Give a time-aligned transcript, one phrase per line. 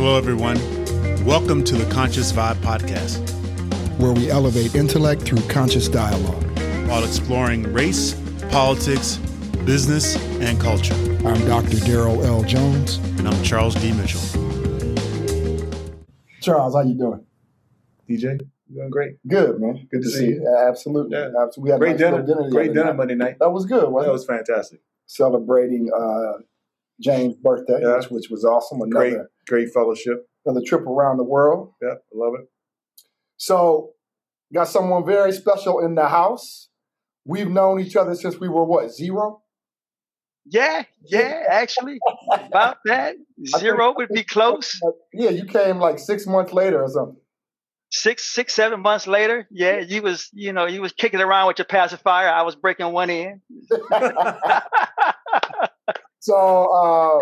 [0.00, 0.54] Hello, everyone.
[1.24, 3.18] Welcome to the Conscious Vibe Podcast,
[3.98, 6.44] where we elevate intellect through conscious dialogue
[6.88, 8.14] while exploring race,
[8.48, 9.16] politics,
[9.64, 10.94] business, and culture.
[11.26, 11.78] I'm Dr.
[11.78, 12.44] Daryl L.
[12.44, 12.98] Jones.
[13.18, 13.90] And I'm Charles D.
[13.92, 14.20] Mitchell.
[16.42, 17.26] Charles, how you doing?
[18.08, 19.16] DJ, you doing great.
[19.26, 19.88] Good, man.
[19.90, 20.42] Good to see you.
[20.44, 21.16] Yeah, absolutely.
[21.18, 21.30] Yeah.
[21.42, 21.62] Absolutely.
[21.64, 22.22] We had Great nice dinner.
[22.22, 22.50] dinner.
[22.50, 22.96] Great dinner night.
[22.96, 23.38] Monday night.
[23.40, 24.12] That was good, wasn't That it?
[24.12, 24.80] was fantastic.
[25.06, 26.34] Celebrating uh,
[27.00, 27.96] James' birthday, Yeah.
[27.96, 28.80] which, which was awesome.
[28.82, 30.26] Another, Great, great fellowship.
[30.44, 31.72] another trip around the world.
[31.82, 32.48] Yeah, I love it.
[33.36, 33.92] So,
[34.52, 36.68] got someone very special in the house.
[37.24, 39.42] We've known each other since we were what, zero?
[40.50, 41.98] Yeah, yeah, actually,
[42.32, 43.16] about that.
[43.58, 44.80] Zero would be close.
[45.12, 47.20] Yeah, you came like six months later or something.
[47.90, 51.58] Six, six, seven months later, yeah, you was, you know, you was kicking around with
[51.58, 52.28] your pacifier.
[52.30, 53.42] I was breaking one in.
[56.20, 57.20] So, uh,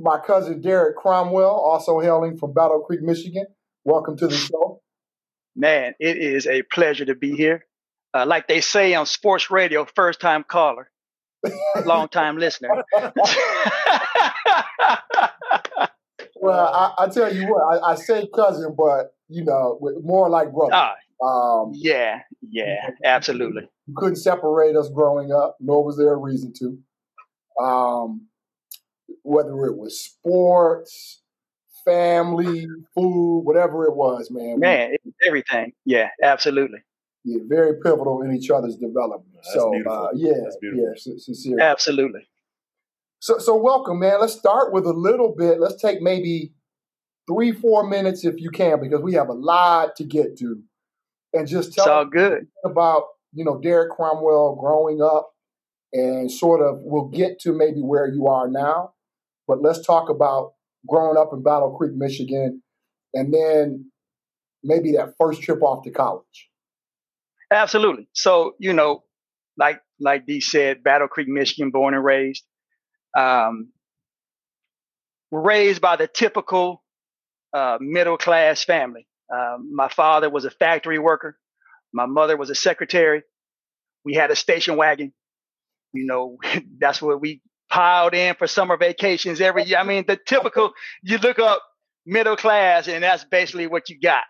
[0.00, 3.46] my cousin Derek Cromwell, also hailing from Battle Creek, Michigan.
[3.84, 4.80] Welcome to the show.
[5.54, 7.64] Man, it is a pleasure to be here.
[8.12, 10.90] Uh, like they say on sports radio, first time caller,
[11.84, 12.84] long time listener.
[16.38, 20.52] Well, I, I tell you what, I, I say cousin, but you know, more like
[20.52, 20.74] brother.
[20.74, 23.62] Ah, Um, yeah, yeah, absolutely.
[23.86, 26.78] you couldn't separate us growing up, nor was there a reason to.
[27.60, 28.26] Um,
[29.22, 31.22] whether it was sports,
[31.84, 35.72] family, food, whatever it was, man, Man, it's everything.
[35.84, 36.80] Yeah, absolutely.
[37.24, 39.32] yeah, very pivotal in each other's development.
[39.34, 39.92] That's so, beautiful.
[39.92, 40.84] uh, yeah, That's beautiful.
[40.88, 41.62] yeah, sin- sincerely.
[41.62, 42.26] Absolutely.
[43.20, 44.20] So, so welcome, man.
[44.20, 45.58] Let's start with a little bit.
[45.60, 46.52] Let's take maybe
[47.28, 50.60] three, four minutes if you can, because we have a lot to get to,
[51.32, 52.46] and just It's tell all us good.
[52.64, 55.30] about you know Derek Cromwell growing up,
[55.92, 58.92] and sort of we'll get to maybe where you are now,
[59.46, 60.52] but let's talk about
[60.88, 62.62] growing up in Battle Creek, Michigan,
[63.14, 63.90] and then
[64.62, 66.50] maybe that first trip off to college.
[67.52, 68.08] Absolutely.
[68.12, 69.04] So, you know,
[69.56, 72.44] like like Dee said, Battle Creek, Michigan, born and raised.
[73.16, 73.70] Um,
[75.30, 76.82] we're raised by the typical
[77.52, 79.06] uh, middle class family.
[79.32, 81.38] Um, my father was a factory worker.
[81.92, 83.22] My mother was a secretary.
[84.04, 85.12] We had a station wagon.
[85.96, 86.38] You know,
[86.78, 87.40] that's where we
[87.70, 89.78] piled in for summer vacations every year.
[89.78, 90.72] I mean, the typical.
[91.02, 91.62] You look up
[92.04, 94.22] middle class, and that's basically what you got.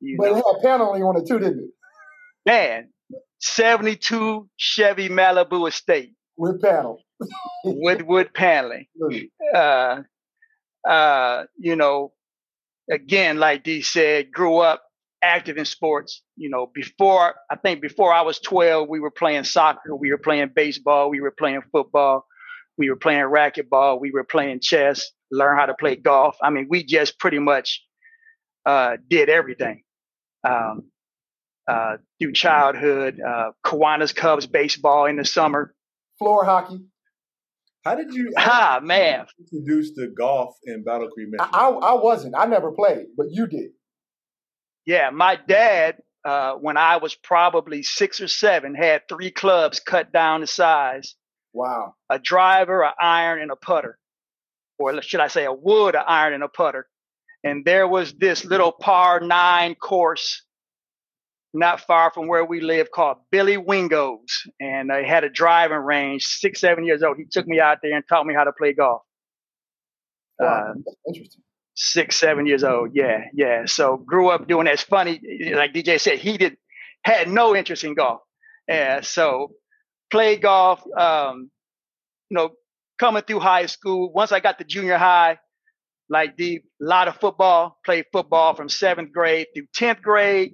[0.00, 1.70] You But it had paneling on it too, didn't it?
[2.44, 2.88] man,
[3.40, 6.98] 72 Chevy Malibu Estate With panel.
[7.64, 8.86] with wood paneling.
[9.54, 10.02] Uh,
[10.88, 12.12] uh, you know,
[12.90, 14.82] again, like Dee said, grew up
[15.22, 16.22] active in sports.
[16.36, 20.18] You know, before I think before I was 12, we were playing soccer, we were
[20.18, 22.26] playing baseball, we were playing football,
[22.78, 26.36] we were playing racquetball, we were playing chess, learn how to play golf.
[26.42, 27.82] I mean, we just pretty much
[28.66, 29.82] uh, did everything.
[30.44, 30.84] Um,
[31.68, 35.74] uh, through childhood, uh, Kiwanis Cubs baseball in the summer.
[36.18, 36.80] Floor hockey.
[37.84, 39.26] How did you how Ah, man.
[39.38, 42.34] did you introduce the golf in Battle Creek, I, I, I wasn't.
[42.36, 43.70] I never played, but you did.
[44.86, 50.12] Yeah, my dad, uh, when I was probably six or seven, had three clubs cut
[50.12, 51.14] down to size
[51.52, 51.94] Wow.
[52.10, 53.98] a driver, an iron, and a putter.
[54.78, 56.88] Or should I say a wood, an iron, and a putter.
[57.44, 60.44] And there was this little par nine course
[61.54, 64.42] not far from where we live called Billy Wingo's.
[64.60, 67.18] And they had a driving range, six, seven years old.
[67.18, 69.02] He took me out there and taught me how to play golf.
[70.38, 70.74] Wow.
[70.76, 71.42] Uh, interesting.
[71.74, 72.90] Six, seven years old.
[72.94, 73.62] Yeah, yeah.
[73.66, 74.74] So grew up doing that.
[74.74, 75.20] It's funny,
[75.54, 76.56] like DJ said, he did
[77.04, 78.20] had no interest in golf.
[78.68, 79.52] Yeah, so
[80.10, 80.82] played golf.
[80.96, 81.50] Um,
[82.30, 82.50] you know,
[82.98, 84.12] coming through high school.
[84.12, 85.38] Once I got to junior high,
[86.08, 87.78] like the lot of football.
[87.84, 90.52] Played football from seventh grade through tenth grade.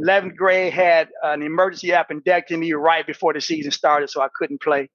[0.00, 4.88] Eleventh grade had an emergency appendectomy right before the season started, so I couldn't play.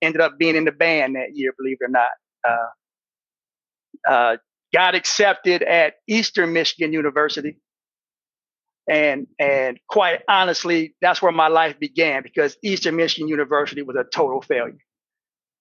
[0.00, 2.08] Ended up being in the band that year, believe it or not.
[2.46, 4.36] Uh, uh,
[4.74, 7.58] got accepted at Eastern Michigan University.
[8.90, 14.04] And and quite honestly, that's where my life began because Eastern Michigan University was a
[14.04, 14.76] total failure.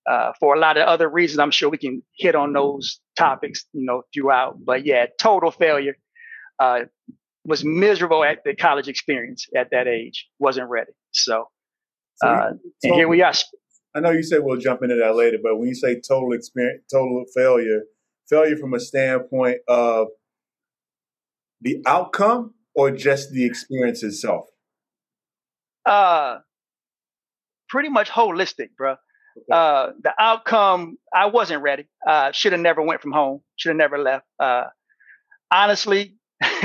[0.10, 3.66] Uh, for a lot of other reasons, I'm sure we can hit on those topics,
[3.72, 4.58] you know, throughout.
[4.66, 5.96] But yeah, total failure.
[6.60, 6.82] Uh,
[7.46, 10.28] was miserable at the college experience at that age.
[10.40, 10.92] Wasn't ready.
[11.12, 11.48] So,
[12.16, 12.52] So uh,
[12.84, 13.34] and here we are.
[13.96, 16.84] I know you said we'll jump into that later, but when you say total experience,
[16.92, 17.82] total failure,
[18.34, 20.08] failure from a standpoint of
[21.62, 24.46] the outcome or just the experience itself?
[25.86, 26.40] Uh,
[27.70, 28.96] pretty much holistic, bro.
[29.52, 31.86] Uh, the outcome, I wasn't ready.
[32.08, 33.42] Uh, should have never went from home.
[33.56, 34.26] Should have never left.
[34.40, 34.66] Uh,
[35.52, 36.16] honestly,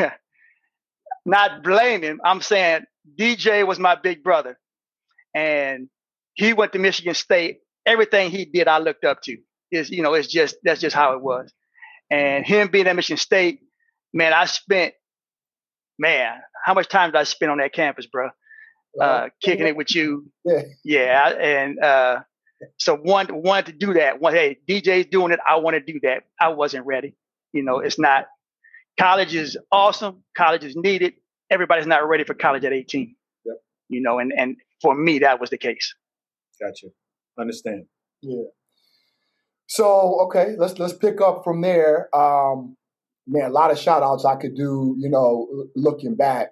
[1.25, 2.19] not blaming.
[2.25, 2.83] I'm saying
[3.19, 4.59] DJ was my big brother,
[5.35, 5.89] and
[6.35, 7.59] he went to Michigan State.
[7.87, 9.39] Everything he did, I looked up to.
[9.71, 11.53] Is you know, it's just that's just how it was.
[12.11, 13.61] And him being at Michigan State,
[14.13, 14.95] man, I spent,
[15.99, 18.31] man, how much time did I spend on that campus, bro?
[19.01, 22.19] Uh, kicking it with you, yeah, yeah and uh,
[22.79, 24.21] so one wanted to do that.
[24.21, 25.41] One, hey, DJ's doing it.
[25.49, 26.25] I want to do that.
[26.41, 27.15] I wasn't ready.
[27.53, 28.27] You know, it's not.
[28.99, 30.25] College is awesome.
[30.37, 31.15] College is needed.
[31.51, 33.15] Everybody's not ready for college at 18.
[33.45, 33.57] Yep.
[33.89, 35.95] You know, and and for me, that was the case.
[36.61, 36.89] Gotcha.
[37.39, 37.85] Understand.
[38.23, 38.43] Yeah.
[39.69, 42.15] So okay, let's let's pick up from there.
[42.17, 42.77] Um,
[43.27, 46.49] man, a lot of shout outs I could do, you know, looking back.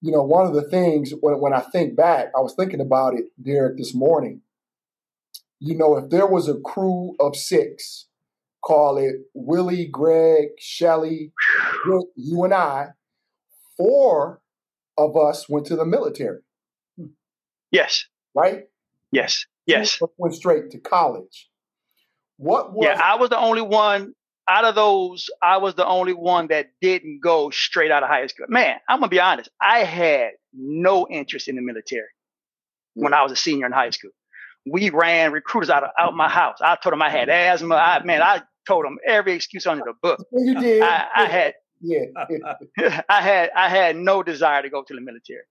[0.00, 3.14] You know, one of the things when, when I think back, I was thinking about
[3.14, 4.40] it, Derek, this morning.
[5.58, 8.06] You know, if there was a crew of six,
[8.64, 11.32] call it Willie, Greg, Shelly,
[12.16, 12.88] you and I,
[13.76, 14.40] four
[14.96, 16.40] of us went to the military.
[17.70, 18.06] Yes.
[18.34, 18.62] Right?
[19.12, 19.44] Yes.
[19.66, 20.00] Yes.
[20.16, 21.49] Went straight to college.
[22.40, 24.14] What was Yeah, I was the only one
[24.48, 28.26] out of those, I was the only one that didn't go straight out of high
[28.28, 28.46] school.
[28.48, 29.50] Man, I'm gonna be honest.
[29.60, 32.08] I had no interest in the military
[32.94, 33.24] when I mm.
[33.24, 34.10] was a senior in high school.
[34.66, 36.58] We ran recruiters out of out my house.
[36.62, 37.74] I told them I had asthma.
[37.74, 40.24] I man, I told them every excuse under the book.
[40.32, 40.82] You did.
[40.82, 43.02] I, I had yeah.
[43.06, 45.44] I had I had no desire to go to the military.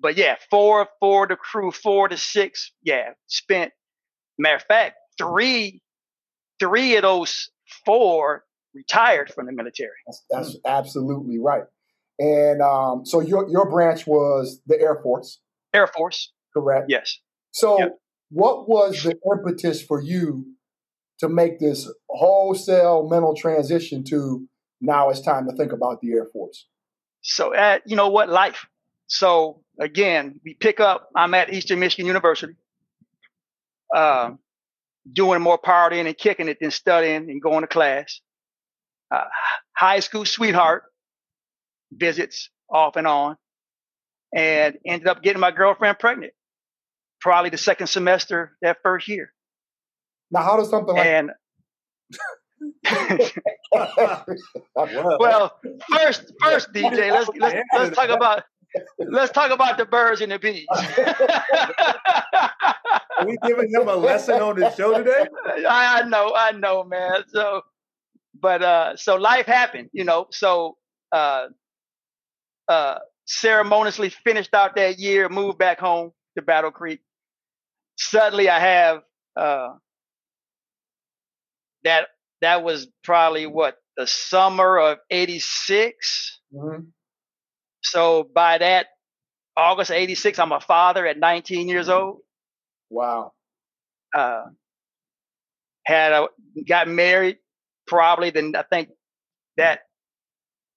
[0.00, 3.72] But yeah, four four the crew, four to six, yeah, spent
[4.38, 5.82] matter of fact, three
[6.58, 7.50] three of those
[7.84, 8.44] four
[8.74, 9.90] retired from the military.
[10.06, 10.60] That's, that's mm.
[10.66, 11.64] absolutely right.
[12.18, 15.38] And um, so your your branch was the Air Force.
[15.72, 16.32] Air Force.
[16.52, 16.86] Correct.
[16.88, 17.18] Yes.
[17.52, 17.98] So yep.
[18.30, 20.46] what was the impetus for you
[21.20, 24.48] to make this wholesale mental transition to
[24.80, 26.66] now it's time to think about the Air Force?
[27.22, 28.66] So at you know what life.
[29.06, 31.10] So again, we pick up.
[31.14, 32.54] I'm at Eastern Michigan University.
[33.94, 34.38] Um,
[35.12, 38.20] doing more partying and kicking it than studying and going to class.
[39.10, 39.24] Uh,
[39.76, 40.84] high school sweetheart
[41.92, 43.36] visits off and on,
[44.34, 46.32] and ended up getting my girlfriend pregnant.
[47.20, 49.32] Probably the second semester that first year.
[50.30, 51.30] Now, how does something like and
[54.74, 55.58] well,
[55.90, 58.42] first, first, DJ, let's let's, let's talk about
[58.98, 60.66] let's talk about the birds and the bees.
[63.18, 65.26] Are we giving him a lesson on the show today?
[65.68, 67.24] I, I know, I know, man.
[67.28, 67.62] So,
[68.40, 70.26] but uh, so life happened, you know.
[70.30, 70.76] So,
[71.12, 71.46] uh,
[72.68, 77.00] uh, ceremoniously finished out that year, moved back home to Battle Creek.
[77.96, 79.02] Suddenly, I have
[79.36, 79.70] uh,
[81.84, 82.08] that.
[82.40, 86.40] That was probably what the summer of '86.
[86.54, 86.84] Mm-hmm.
[87.82, 88.86] So by that
[89.56, 92.18] August '86, I'm a father at 19 years old.
[92.90, 93.32] Wow.
[94.14, 94.44] Uh,
[95.84, 96.28] had a,
[96.66, 97.38] got married
[97.86, 98.90] probably then I think
[99.56, 99.80] that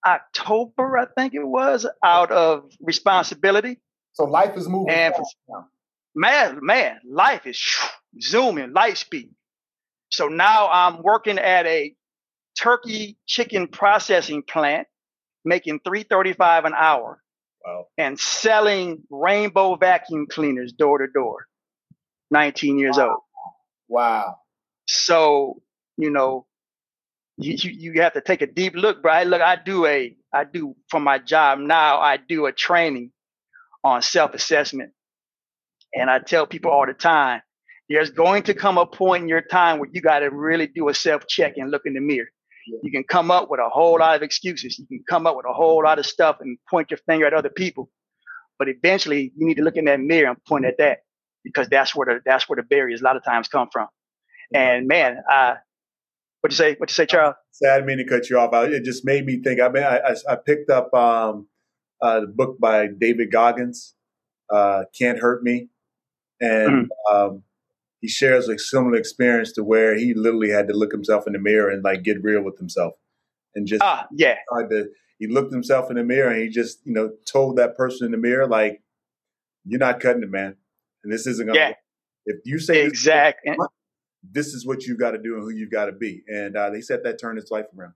[0.06, 3.80] October, I think it was, out of responsibility.
[4.14, 4.94] So life is moving.
[4.94, 5.14] And
[6.16, 7.62] man, man, life is
[8.20, 9.30] zooming, light speed.
[10.10, 11.94] So now I'm working at a
[12.60, 14.88] turkey chicken processing plant,
[15.46, 17.22] making 335 an hour.
[17.66, 17.86] Wow.
[17.98, 21.46] And selling rainbow vacuum cleaners door to door.
[22.32, 23.10] 19 years wow.
[23.10, 23.20] old.
[23.88, 24.36] Wow.
[24.88, 25.62] So,
[25.98, 26.46] you know,
[27.38, 29.24] you, you, you have to take a deep look, bro.
[29.24, 33.12] Look, I do a, I do for my job now, I do a training
[33.84, 34.92] on self assessment.
[35.94, 37.42] And I tell people all the time,
[37.90, 40.88] there's going to come a point in your time where you got to really do
[40.88, 42.30] a self check and look in the mirror.
[42.66, 44.78] You can come up with a whole lot of excuses.
[44.78, 47.34] You can come up with a whole lot of stuff and point your finger at
[47.34, 47.90] other people.
[48.60, 51.00] But eventually, you need to look in that mirror and point at that
[51.44, 53.88] because that's where the that's where the barriers a lot of times come from.
[54.54, 55.56] And man, uh,
[56.42, 56.76] what you say?
[56.78, 57.36] What you say, Charles?
[57.64, 58.52] I didn't mean to cut you off.
[58.54, 59.62] It just made me think.
[59.62, 61.48] I mean, I, I picked up um,
[62.02, 63.94] uh, the book by David Goggins,
[64.52, 65.70] uh, "Can't Hurt Me,"
[66.40, 67.16] and mm-hmm.
[67.16, 67.44] um,
[68.02, 71.40] he shares a similar experience to where he literally had to look himself in the
[71.40, 72.94] mirror and like get real with himself,
[73.56, 74.36] and just ah, yeah.
[74.70, 78.06] To, he looked himself in the mirror and he just you know told that person
[78.06, 78.82] in the mirror like,
[79.64, 80.58] "You're not cutting it, man."
[81.04, 81.60] and this isn't going to.
[81.60, 81.74] Yeah.
[82.26, 83.68] If you say exactly, this,
[84.32, 86.70] this is what you've got to do and who you've got to be, and uh,
[86.70, 87.94] they said that turned his life around.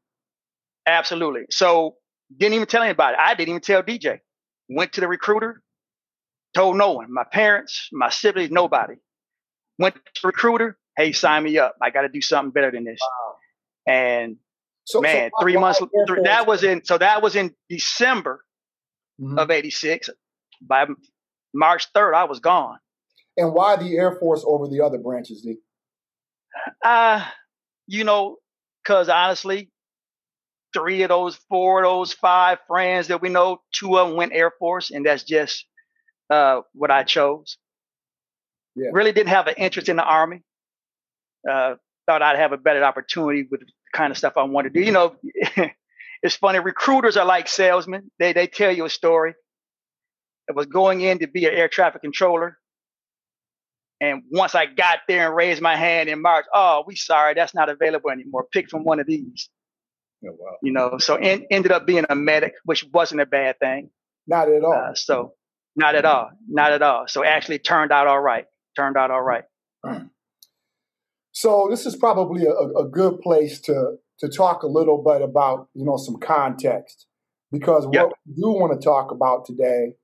[0.87, 1.43] Absolutely.
[1.51, 1.95] So
[2.35, 3.15] didn't even tell anybody.
[3.19, 4.19] I didn't even tell DJ.
[4.67, 5.61] Went to the recruiter,
[6.55, 7.13] told no one.
[7.13, 8.95] My parents, my siblings, nobody.
[9.77, 10.77] Went to the recruiter.
[10.97, 11.75] Hey, sign me up.
[11.81, 12.99] I got to do something better than this.
[13.01, 13.93] Wow.
[13.93, 14.37] And
[14.85, 15.81] So, man, so three months.
[16.07, 16.83] Three, that was in.
[16.85, 18.43] So that was in December
[19.19, 19.37] mm-hmm.
[19.37, 20.09] of '86.
[20.61, 20.85] By
[21.53, 22.77] March 3rd, I was gone.
[23.37, 25.57] And why the Air Force over the other branches, D?
[26.83, 27.25] Uh,
[27.87, 28.37] you know,
[28.83, 29.69] because honestly,
[30.73, 34.33] three of those, four of those five friends that we know, two of them went
[34.33, 35.65] Air Force, and that's just
[36.29, 37.57] uh, what I chose.
[38.75, 38.89] Yeah.
[38.91, 40.43] Really didn't have an interest in the Army.
[41.49, 44.79] Uh, thought I'd have a better opportunity with the kind of stuff I wanted to
[44.79, 44.85] do.
[44.85, 45.15] You know,
[46.23, 46.59] it's funny.
[46.59, 48.11] Recruiters are like salesmen.
[48.19, 49.33] They they tell you a story.
[50.49, 52.57] I was going in to be an air traffic controller.
[54.01, 57.55] And once I got there and raised my hand in March, oh, we sorry, that's
[57.55, 58.45] not available anymore.
[58.51, 59.49] Pick from one of these.
[60.23, 60.57] Oh, wow.
[60.61, 63.89] You know, so in, ended up being a medic, which wasn't a bad thing.
[64.27, 64.73] Not at all.
[64.73, 65.33] Uh, so
[65.75, 66.31] not at all.
[66.47, 67.07] Not at all.
[67.07, 68.45] So actually turned out all right.
[68.75, 69.43] Turned out all right.
[71.31, 75.67] So this is probably a, a good place to to talk a little bit about
[75.73, 77.07] you know some context
[77.51, 78.07] because yep.
[78.07, 79.95] what we do want to talk about today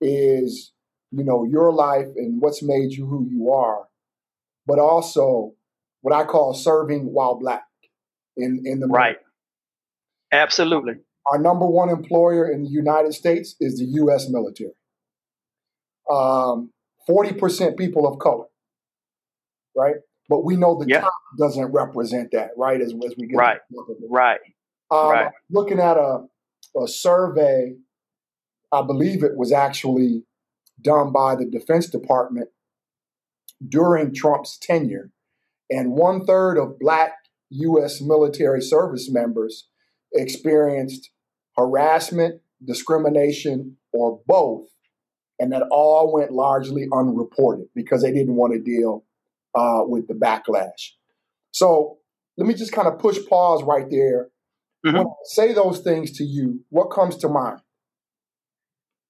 [0.00, 0.72] is
[1.10, 3.86] you know your life and what's made you who you are,
[4.66, 5.54] but also
[6.02, 7.64] what I call serving while black
[8.36, 9.18] in in the right.
[10.32, 10.94] Absolutely.
[11.30, 14.28] Our number one employer in the United States is the U.S.
[14.28, 14.72] military.
[16.10, 16.70] Um,
[17.08, 18.46] 40% people of color,
[19.76, 19.96] right?
[20.28, 21.00] But we know the yeah.
[21.00, 22.80] top doesn't represent that, right?
[22.80, 23.58] As, as we get right,
[24.10, 24.40] right,
[24.90, 25.30] um, right.
[25.50, 26.24] Looking at a,
[26.76, 27.76] a survey,
[28.72, 30.24] I believe it was actually
[30.80, 32.48] done by the Defense Department
[33.66, 35.10] during Trump's tenure,
[35.70, 37.12] and one third of Black
[37.50, 38.00] U.S.
[38.00, 39.68] military service members
[40.12, 41.10] experienced
[41.56, 44.68] harassment, discrimination, or both,
[45.38, 49.04] and that all went largely unreported because they didn't want to deal
[49.54, 50.90] uh, with the backlash.
[51.52, 51.98] So
[52.36, 54.28] let me just kind of push pause right there.
[54.84, 54.96] Mm-hmm.
[54.96, 57.60] When I say those things to you, what comes to mind?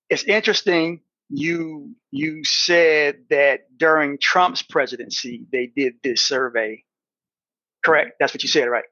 [0.09, 1.03] It's interesting.
[1.29, 6.85] You you said that during Trump's presidency they did this survey.
[7.85, 8.13] Correct.
[8.19, 8.85] That's what you said, right?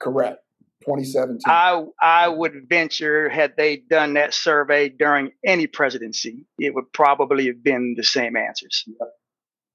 [0.00, 0.38] Correct.
[0.84, 1.40] 2017.
[1.46, 7.46] I I would venture had they done that survey during any presidency, it would probably
[7.46, 8.84] have been the same answers.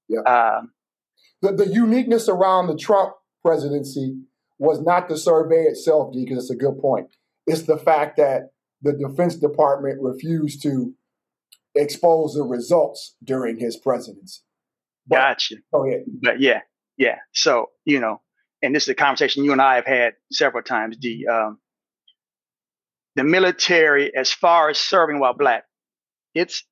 [0.08, 0.22] Yeah.
[0.24, 0.58] yeah.
[0.58, 0.72] Um,
[1.42, 4.16] the, the uniqueness around the Trump presidency
[4.58, 7.08] was not the survey itself, because it's a good point.
[7.46, 10.94] It's the fact that the Defense Department refused to
[11.74, 14.40] expose the results during his presidency.
[15.06, 15.56] But, gotcha.
[15.72, 15.98] Oh yeah.
[16.06, 16.60] But yeah,
[16.96, 17.16] yeah.
[17.32, 18.20] So you know,
[18.62, 20.96] and this is a conversation you and I have had several times.
[21.00, 21.58] The um,
[23.16, 25.64] the military, as far as serving while black,
[26.34, 26.64] it's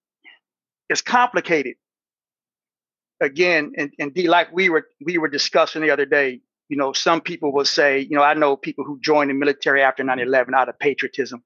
[0.88, 1.74] it's complicated
[3.20, 6.92] again, and, and D, like we were we were discussing the other day, you know,
[6.92, 10.54] some people will say, you know, I know people who joined the military after 9-11
[10.54, 11.42] out of patriotism.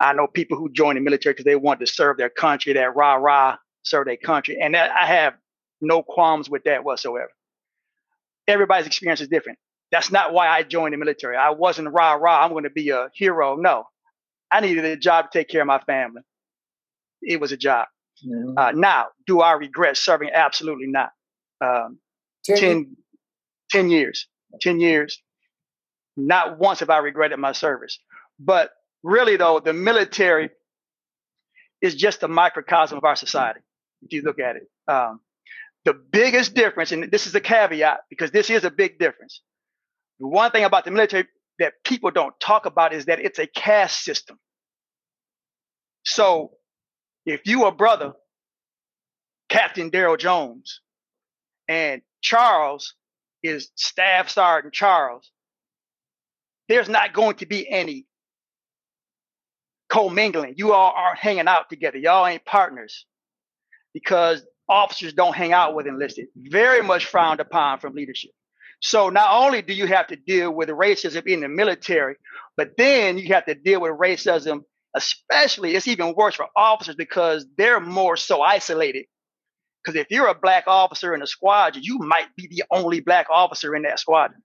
[0.00, 2.94] I know people who joined the military because they wanted to serve their country, that
[2.96, 4.58] rah rah, serve their country.
[4.60, 5.34] And that, I have
[5.80, 7.30] no qualms with that whatsoever.
[8.48, 9.58] Everybody's experience is different.
[9.92, 11.36] That's not why I joined the military.
[11.36, 13.56] I wasn't rah rah, I'm going to be a hero.
[13.56, 13.84] No,
[14.50, 16.22] I needed a job to take care of my family.
[17.22, 17.86] It was a job.
[18.26, 18.58] Mm-hmm.
[18.58, 20.30] Uh, now, do I regret serving?
[20.32, 21.10] Absolutely not.
[21.60, 21.98] Um,
[22.44, 22.96] 10, 10,
[23.70, 24.26] 10 years,
[24.60, 25.22] 10 years.
[26.16, 27.98] Not once have I regretted my service.
[28.40, 28.70] But
[29.02, 30.50] really, though, the military
[31.80, 33.60] is just a microcosm of our society,
[34.02, 34.68] if you look at it.
[34.88, 35.20] Um,
[35.88, 39.40] the biggest difference, and this is a caveat because this is a big difference.
[40.20, 41.26] The one thing about the military
[41.60, 44.38] that people don't talk about is that it's a caste system.
[46.04, 46.50] So
[47.24, 48.12] if you a brother,
[49.48, 50.82] Captain Daryl Jones,
[51.68, 52.94] and Charles
[53.42, 55.30] is Staff Sergeant Charles,
[56.68, 58.04] there's not going to be any
[59.88, 60.52] commingling.
[60.58, 61.96] You all aren't hanging out together.
[61.96, 63.06] Y'all ain't partners
[63.94, 66.26] because officers don't hang out with enlisted.
[66.36, 68.30] Very much frowned upon from leadership.
[68.80, 72.16] So not only do you have to deal with racism in the military,
[72.56, 74.62] but then you have to deal with racism
[74.94, 79.06] especially it's even worse for officers because they're more so isolated.
[79.84, 83.26] Because if you're a black officer in a squadron, you might be the only black
[83.30, 84.42] officer in that squadron.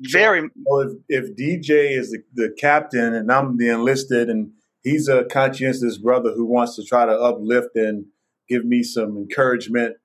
[0.00, 0.48] Very.
[0.64, 4.52] Well, if, if DJ is the, the captain and I'm the enlisted, and
[4.82, 8.06] he's a conscientious brother who wants to try to uplift and
[8.48, 9.96] give me some encouragement,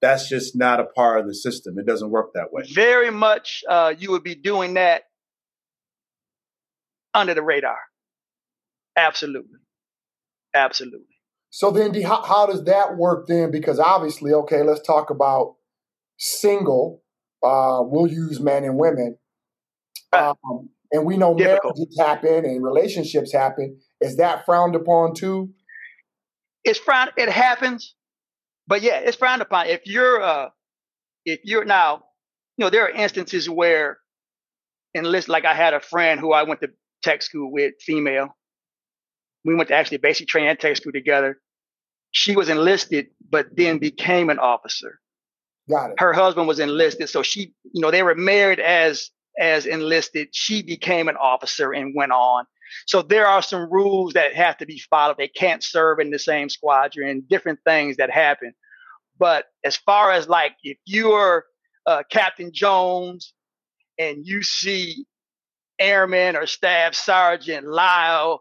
[0.00, 1.78] that's just not a part of the system.
[1.78, 2.62] It doesn't work that way.
[2.72, 5.02] Very much, uh, you would be doing that
[7.12, 7.78] under the radar.
[8.96, 9.58] Absolutely.
[10.54, 11.06] Absolutely.
[11.50, 13.50] So then, how, how does that work then?
[13.50, 15.56] Because obviously, okay, let's talk about
[16.16, 17.02] single.
[17.42, 19.16] Uh, we'll use men and women.
[20.12, 20.34] Um,
[20.92, 21.76] and we know Difficult.
[21.76, 23.78] marriages happen and relationships happen.
[24.00, 25.50] Is that frowned upon too?
[26.64, 27.12] It's frowned.
[27.16, 27.94] It happens,
[28.66, 29.66] but yeah, it's frowned upon.
[29.66, 30.48] If you're, uh,
[31.24, 32.02] if you're now,
[32.56, 33.98] you know, there are instances where
[34.94, 35.28] enlist.
[35.28, 36.70] Like I had a friend who I went to
[37.02, 38.36] tech school with, female.
[39.44, 41.40] We went to actually basic training and tech school together.
[42.12, 45.00] She was enlisted, but then became an officer.
[45.68, 45.96] Got it.
[46.00, 50.28] Her husband was enlisted, so she, you know, they were married as as enlisted.
[50.32, 52.44] She became an officer and went on.
[52.86, 55.16] So there are some rules that have to be followed.
[55.18, 58.52] They can't serve in the same squadron, different things that happen.
[59.18, 61.44] But as far as like if you're
[61.86, 63.34] uh, Captain Jones
[63.98, 65.04] and you see
[65.78, 68.40] Airman or Staff Sergeant Lyle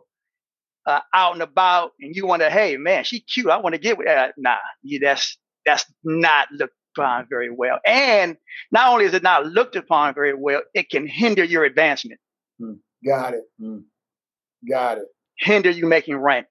[0.86, 3.50] uh, out and about, and you want to, hey man, she cute.
[3.50, 4.08] I want to get with.
[4.08, 7.80] Uh, nah, yeah, that's that's not looked upon very well.
[7.86, 8.38] And
[8.72, 12.20] not only is it not looked upon very well, it can hinder your advancement.
[12.60, 12.74] Hmm.
[13.06, 13.44] Got it.
[13.60, 13.80] Hmm.
[14.68, 15.06] Got it.
[15.38, 16.48] Hinder you making rank.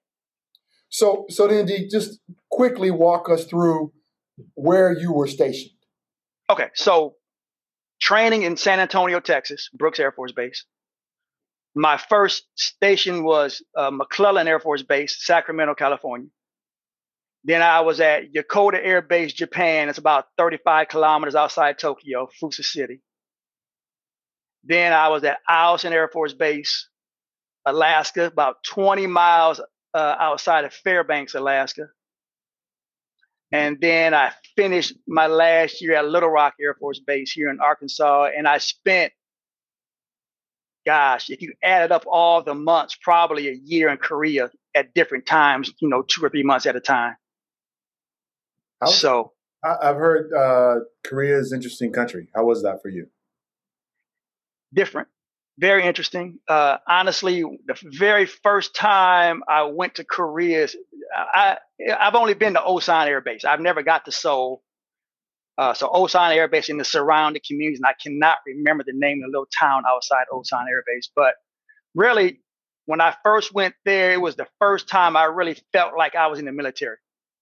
[0.89, 3.91] So, so then, D, just quickly walk us through
[4.55, 5.71] where you were stationed.
[6.49, 7.15] Okay, so
[8.01, 10.65] training in San Antonio, Texas, Brooks Air Force Base.
[11.75, 16.29] My first station was uh, McClellan Air Force Base, Sacramento, California.
[17.43, 19.87] Then I was at Yokota Air Base, Japan.
[19.87, 23.01] It's about 35 kilometers outside Tokyo, Fussa City.
[24.63, 26.88] Then I was at Eielson Air Force Base,
[27.69, 29.61] Alaska, about 20 miles
[29.93, 31.87] uh, outside of Fairbanks, Alaska.
[33.51, 37.59] And then I finished my last year at Little Rock Air Force Base here in
[37.59, 38.29] Arkansas.
[38.37, 39.11] And I spent,
[40.85, 45.25] gosh, if you added up all the months, probably a year in Korea at different
[45.25, 47.15] times, you know, two or three months at a time.
[48.79, 49.33] How, so
[49.63, 52.27] I've heard uh, Korea is interesting country.
[52.33, 53.07] How was that for you?
[54.73, 55.07] Different,
[55.59, 56.39] very interesting.
[56.47, 60.67] Uh, honestly, the very first time I went to Korea,
[61.15, 61.57] I
[61.99, 63.43] I've only been to Osan Air Base.
[63.45, 64.63] I've never got to Seoul.
[65.57, 69.19] Uh, so Osan Air Base in the surrounding communities, and I cannot remember the name
[69.19, 71.09] of the little town outside Osan Air Base.
[71.13, 71.35] But
[71.93, 72.41] really,
[72.85, 76.27] when I first went there, it was the first time I really felt like I
[76.27, 76.97] was in the military.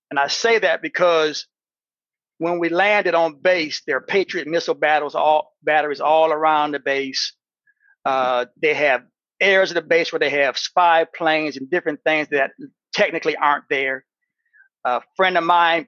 [0.09, 1.47] And I say that because
[2.39, 6.79] when we landed on base, there are Patriot missile battles, all batteries all around the
[6.79, 7.33] base.
[8.07, 9.03] Uh, they have
[9.39, 12.51] areas of the base where they have spy planes and different things that
[12.93, 14.05] technically aren't there.
[14.85, 15.87] A friend of mine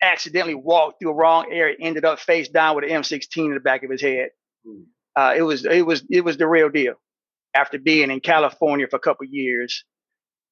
[0.00, 3.60] accidentally walked through a wrong area, ended up face down with an M16 in the
[3.60, 4.30] back of his head.
[4.66, 4.82] Hmm.
[5.16, 6.94] Uh, it was it was it was the real deal.
[7.54, 9.84] After being in California for a couple years,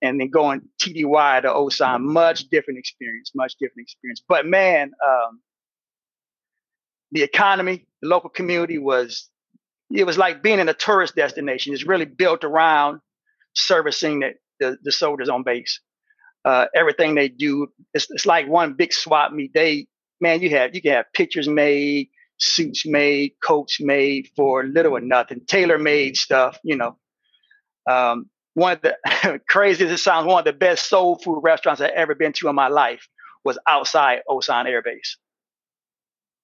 [0.03, 4.23] and then going TDY to Osan, much different experience, much different experience.
[4.29, 5.41] But man, um,
[7.13, 9.31] the economy, the local community was,
[9.91, 11.73] it was like being in a tourist destination.
[11.73, 13.01] It's really built around
[13.55, 15.81] servicing the, the, the soldiers on base.
[16.45, 19.53] Uh, everything they do, it's, it's like one big swap meet.
[19.53, 19.89] They,
[20.21, 25.01] man, you have, you can have pictures made, suits made, coats made for little or
[25.01, 26.97] nothing, tailor made stuff, you know.
[27.89, 31.81] Um, one of the crazy as it sounds, one of the best soul food restaurants
[31.81, 33.09] I've ever been to in my life
[33.45, 35.19] was outside Osan Air Base.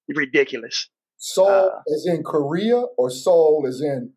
[0.09, 0.89] Ridiculous.
[1.25, 4.13] Soul uh, is in Korea or soul is in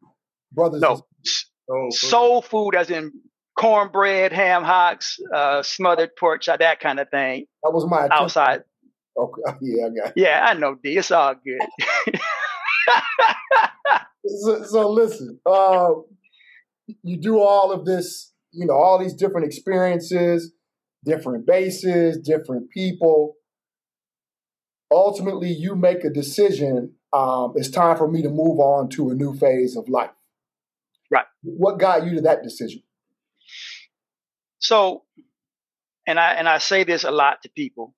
[0.51, 0.81] brothers?
[0.81, 3.11] No, soul, soul food as in
[3.59, 7.45] cornbread, ham hocks, uh, smothered pork chop, that kind of thing.
[7.61, 8.13] That was my attempt.
[8.13, 8.63] outside.
[9.15, 10.07] Okay, yeah, I got.
[10.07, 10.13] It.
[10.15, 10.97] Yeah, I know, D.
[10.97, 12.17] It's all good.
[14.25, 15.89] so, so, listen, uh,
[17.03, 20.53] you do all of this, you know, all these different experiences,
[21.05, 23.35] different bases, different people.
[24.91, 26.93] Ultimately, you make a decision.
[27.13, 30.11] Um, it's time for me to move on to a new phase of life.
[31.09, 31.25] Right.
[31.43, 32.83] What got you to that decision?
[34.59, 35.03] So,
[36.07, 37.93] and I and I say this a lot to people.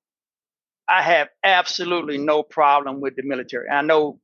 [0.89, 3.69] I have absolutely no problem with the military.
[3.69, 4.19] I know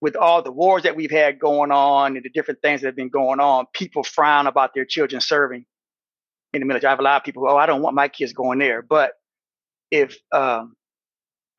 [0.00, 2.96] with all the wars that we've had going on and the different things that have
[2.96, 5.64] been going on, people frown about their children serving
[6.52, 6.88] in the military.
[6.88, 8.82] I have a lot of people, oh, I don't want my kids going there.
[8.82, 9.12] But
[9.92, 10.74] if um,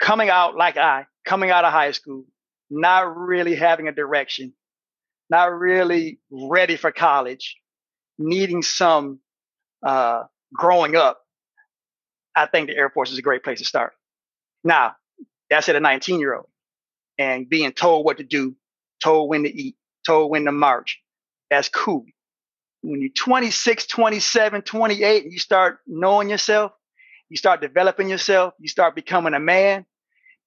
[0.04, 2.26] coming out like I, coming out of high school,
[2.70, 4.54] not really having a direction,
[5.30, 7.56] not really ready for college,
[8.18, 9.20] needing some
[9.82, 11.22] uh, growing up,
[12.36, 13.94] I think the Air Force is a great place to start.
[14.64, 14.98] Now,
[15.50, 16.48] that's at a 19 year old
[17.18, 18.56] and being told what to do,
[19.02, 21.02] told when to eat, told when to march.
[21.50, 22.06] That's cool.
[22.82, 26.74] When you're 26, 27, 28, and you start knowing yourself,
[27.30, 29.86] you start developing yourself, you start becoming a man,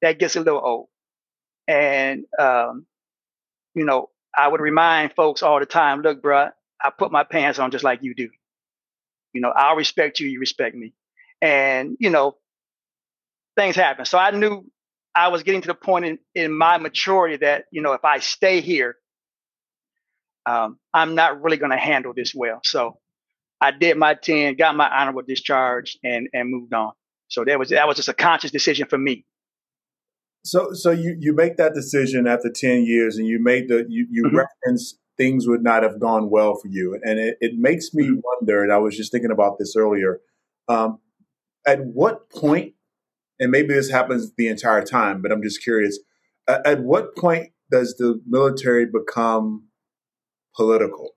[0.03, 0.89] that gets a little old.
[1.69, 2.87] And, um,
[3.75, 6.49] you know, I would remind folks all the time, look, bro,
[6.83, 8.29] I put my pants on just like you do.
[9.33, 10.93] You know, I'll respect you, you respect me.
[11.43, 12.37] And, you know,
[13.57, 14.05] things happen.
[14.05, 14.65] So I knew
[15.15, 18.19] I was getting to the point in, in my maturity that, you know, if I
[18.19, 18.97] stay here,
[20.45, 22.61] um, I'm not really going to handle this well.
[22.65, 22.99] So
[23.61, 26.93] I did my 10, got my honorable discharge and, and moved on.
[27.29, 29.25] So that was, that was just a conscious decision for me.
[30.47, 34.07] So, so you, you make that decision after 10 years and you made the, you,
[34.09, 34.37] you mm-hmm.
[34.37, 36.99] reference things would not have gone well for you.
[37.03, 38.21] And it, it makes me mm-hmm.
[38.23, 40.21] wonder, and I was just thinking about this earlier.
[40.69, 41.01] Um,
[41.67, 42.75] at what point,
[43.41, 45.99] and maybe this happens the entire time, but I'm just curious,
[46.49, 49.67] at, at what point does the military become
[50.55, 51.11] political?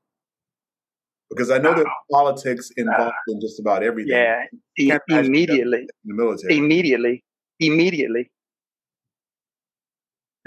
[1.30, 4.14] Because I know that politics involved uh, in just about everything.
[4.14, 5.82] Yeah, immediately.
[5.82, 6.58] In the military.
[6.58, 7.24] Immediately.
[7.60, 8.32] Immediately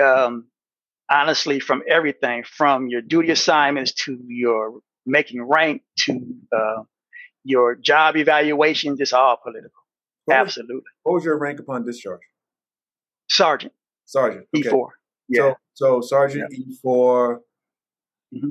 [0.01, 0.47] um,
[1.11, 6.21] honestly from everything from your duty assignments to your making rank to
[6.57, 6.83] uh,
[7.45, 9.01] your job evaluations.
[9.01, 9.71] It's all political.
[10.25, 10.77] What Absolutely.
[10.77, 12.21] Was, what was your rank upon discharge?
[13.29, 13.73] Sergeant.
[14.05, 14.47] Sergeant.
[14.57, 14.69] Okay.
[14.69, 14.89] E4.
[15.29, 15.55] Yeah.
[15.75, 16.75] So, so Sergeant yeah.
[16.85, 17.39] E4.
[18.35, 18.51] Mm-hmm.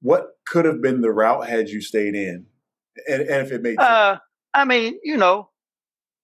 [0.00, 2.46] What could have been the route had you stayed in,
[3.08, 3.78] and, and if it made?
[3.78, 4.18] Uh,
[4.52, 5.48] I mean, you know,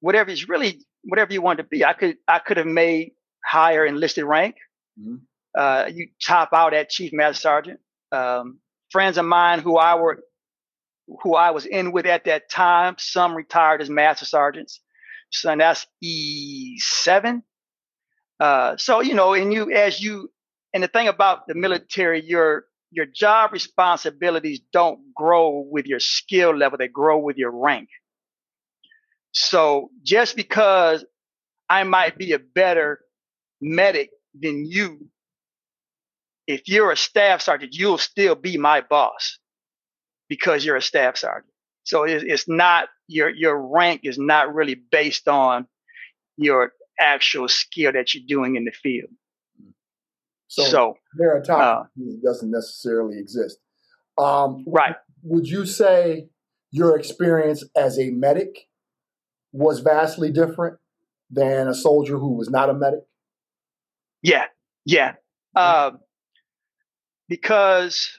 [0.01, 1.85] whatever is really whatever you want to be.
[1.85, 3.13] I could I could have made
[3.45, 4.57] higher enlisted rank.
[4.99, 5.17] Mm-hmm.
[5.57, 7.81] Uh, you top out at chief master sergeant.
[8.13, 10.21] Um, friends of mine who I were,
[11.23, 14.81] who I was in with at that time, some retired as master sergeants.
[15.31, 17.43] So that's E seven.
[18.39, 20.31] Uh, so you know, and you as you,
[20.73, 26.57] and the thing about the military, your your job responsibilities don't grow with your skill
[26.57, 27.89] level; they grow with your rank.
[29.33, 31.05] So just because
[31.69, 33.01] I might be a better
[33.61, 35.09] medic than you,
[36.47, 39.39] if you're a staff sergeant, you'll still be my boss
[40.29, 41.53] because you're a staff sergeant.
[41.85, 45.67] So it's not your your rank is not really based on
[46.37, 49.11] your actual skill that you're doing in the field.
[50.49, 53.59] So, so meritocracy uh, doesn't necessarily exist.
[54.19, 54.97] Um, right.
[55.23, 56.29] Would you say
[56.71, 58.69] your experience as a medic
[59.53, 60.79] was vastly different
[61.31, 63.01] than a soldier who was not a medic?
[64.23, 64.45] Yeah,
[64.85, 65.15] yeah.
[65.55, 65.93] Uh,
[67.29, 68.11] because,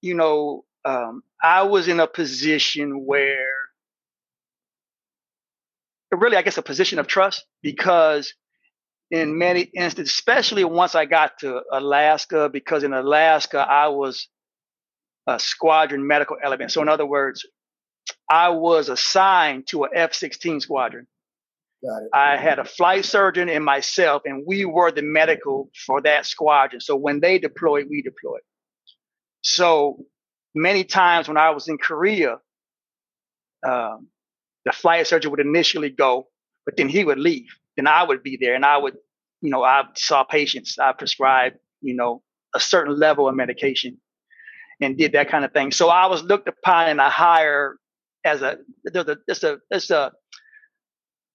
[0.00, 3.48] you know, um, I was in a position where,
[6.12, 8.34] really, I guess, a position of trust because
[9.10, 14.28] in many instances, especially once I got to Alaska, because in Alaska, I was
[15.26, 16.72] a squadron medical element.
[16.72, 17.46] So, in other words,
[18.30, 21.06] I was assigned to a F 16 squadron.
[22.12, 26.80] I had a flight surgeon and myself, and we were the medical for that squadron.
[26.80, 28.42] So when they deployed, we deployed.
[29.42, 30.04] So
[30.54, 32.38] many times when I was in Korea,
[33.66, 34.08] um,
[34.64, 36.28] the flight surgeon would initially go,
[36.64, 37.48] but then he would leave.
[37.76, 38.96] Then I would be there, and I would,
[39.42, 40.78] you know, I saw patients.
[40.78, 42.22] I prescribed, you know,
[42.54, 43.98] a certain level of medication,
[44.80, 45.72] and did that kind of thing.
[45.72, 47.76] So I was looked upon in a higher
[48.26, 50.12] as a there's a there's a there's a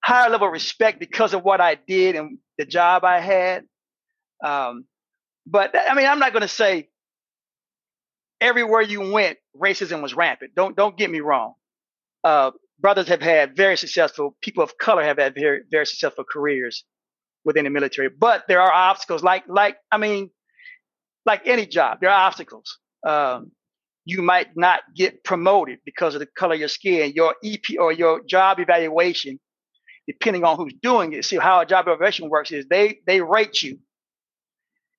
[0.04, 3.64] higher level of respect because of what I did and the job I had.
[4.44, 4.86] Um,
[5.46, 6.90] but I mean, I'm not going to say
[8.40, 10.52] everywhere you went, racism was rampant.
[10.56, 11.54] Don't don't get me wrong.
[12.24, 14.36] Uh, brothers have had very successful.
[14.42, 16.84] People of color have had very very successful careers
[17.44, 18.10] within the military.
[18.10, 20.32] But there are obstacles, like like I mean,
[21.26, 22.80] like any job, there are obstacles.
[23.06, 23.52] Um,
[24.06, 27.14] you might not get promoted because of the color of your skin.
[27.16, 29.40] Your EP or your job evaluation
[30.08, 31.26] depending on who's doing it.
[31.26, 33.80] See how a job evaluation works is they they rate you.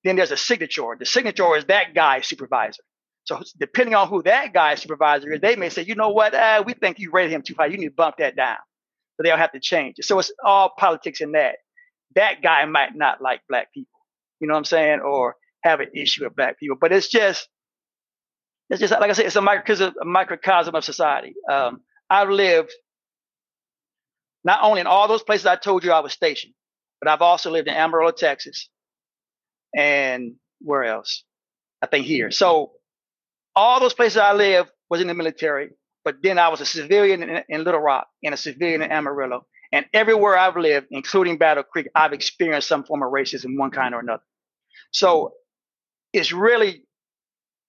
[0.05, 0.97] Then there's a signature.
[0.99, 2.83] The signature is that guy's supervisor.
[3.25, 6.65] So depending on who that guy's supervisor is, they may say, you know what, uh,
[6.67, 7.67] we think you rated him too high.
[7.67, 8.57] You need to bump that down.
[9.17, 10.05] So they'll have to change it.
[10.05, 11.57] So it's all politics in that.
[12.17, 13.99] That guy might not like black people.
[14.41, 15.01] You know what I'm saying?
[15.01, 16.77] Or have an issue with black people.
[16.81, 17.49] But it's just,
[18.71, 21.35] it's just like I said, it's a microcosm, a microcosm of society.
[21.49, 22.73] Um, I've lived
[24.45, 26.55] not only in all those places I told you I was stationed,
[27.01, 28.69] but I've also lived in Amarillo, Texas,
[29.77, 31.25] and where else?
[31.81, 32.31] I think here.
[32.31, 32.73] So
[33.55, 35.71] all those places I lived was in the military,
[36.05, 39.47] but then I was a civilian in, in Little Rock and a civilian in Amarillo.
[39.73, 43.95] And everywhere I've lived, including Battle Creek, I've experienced some form of racism, one kind
[43.95, 44.23] or another.
[44.91, 45.33] So
[46.13, 46.85] it's really,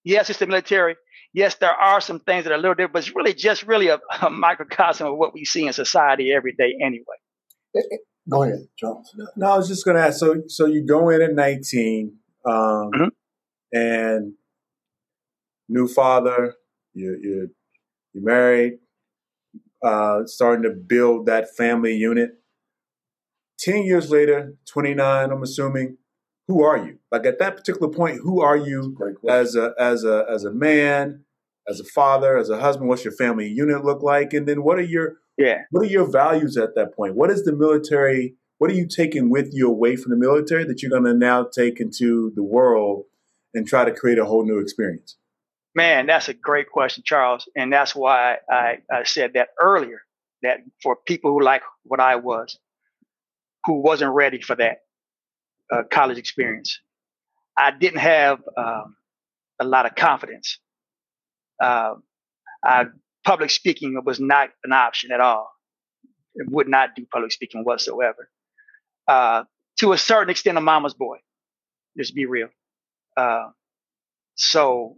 [0.04, 0.96] yes, it's the military,
[1.34, 3.88] yes, there are some things that are a little different, but it's really just really
[3.88, 7.84] a, a microcosm of what we see in society every day anyway.
[8.30, 9.14] Go ahead, Charles.
[9.36, 10.18] No, I was just going to ask.
[10.18, 12.16] So, so you go in at 19.
[12.46, 13.08] um, mm-hmm.
[13.72, 14.32] and
[15.68, 16.54] new father.
[16.94, 17.50] you're, you
[18.12, 18.74] you married,
[19.82, 22.30] uh, starting to build that family unit.
[23.58, 25.30] Ten years later, twenty nine.
[25.30, 25.98] I'm assuming.
[26.46, 26.98] Who are you?
[27.10, 28.94] Like at that particular point, who are you
[29.26, 31.23] as a as a as a man,
[31.68, 32.88] as a father, as a husband?
[32.88, 34.32] What's your family unit look like?
[34.32, 35.62] And then what are your yeah.
[35.70, 37.14] What are your values at that point?
[37.16, 38.36] What is the military?
[38.58, 41.44] What are you taking with you away from the military that you're going to now
[41.44, 43.04] take into the world
[43.52, 45.16] and try to create a whole new experience?
[45.74, 47.48] Man, that's a great question, Charles.
[47.56, 50.02] And that's why I, I said that earlier
[50.42, 52.56] that for people who like what I was,
[53.64, 54.78] who wasn't ready for that
[55.72, 56.78] uh, college experience,
[57.58, 58.94] I didn't have um,
[59.58, 60.58] a lot of confidence.
[61.64, 61.94] Uh,
[62.62, 62.84] I
[63.24, 65.48] public speaking was not an option at all.
[66.34, 68.28] It would not do public speaking whatsoever.
[69.08, 69.44] Uh,
[69.80, 71.18] to a certain extent, a mama's boy.
[71.96, 72.48] Just be real.
[73.16, 73.48] Uh,
[74.34, 74.96] so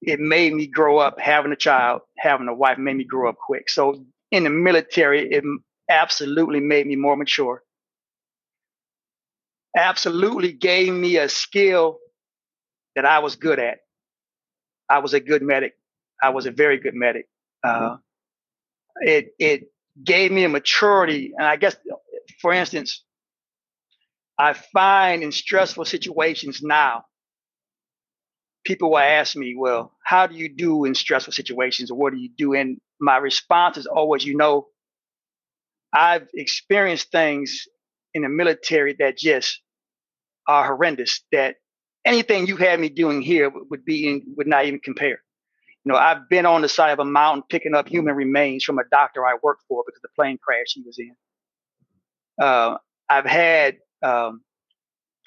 [0.00, 3.36] it made me grow up having a child, having a wife made me grow up
[3.36, 3.68] quick.
[3.68, 5.44] So in the military, it
[5.90, 7.62] absolutely made me more mature.
[9.76, 11.98] Absolutely gave me a skill
[12.96, 13.78] that I was good at.
[14.88, 15.74] I was a good medic.
[16.22, 17.26] I was a very good medic.
[17.64, 17.96] Uh,
[19.00, 19.64] it it
[20.02, 21.76] gave me a maturity, and I guess,
[22.40, 23.04] for instance,
[24.38, 27.04] I find in stressful situations now,
[28.64, 32.18] people will ask me, "Well, how do you do in stressful situations, or what do
[32.18, 34.68] you do?" And my response is always, "You know,
[35.92, 37.66] I've experienced things
[38.14, 39.60] in the military that just
[40.48, 41.22] are horrendous.
[41.32, 41.56] That
[42.04, 45.22] anything you had me doing here would be in, would not even compare."
[45.84, 48.78] You know, I've been on the side of a mountain picking up human remains from
[48.78, 51.14] a doctor I worked for because the plane crash he was in.
[52.40, 54.42] Uh, I've had um,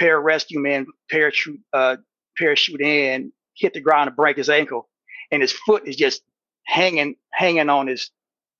[0.01, 1.97] pararescue man parachute uh,
[2.37, 4.89] parachute in, hit the ground and break his ankle,
[5.31, 6.21] and his foot is just
[6.65, 8.11] hanging hanging on his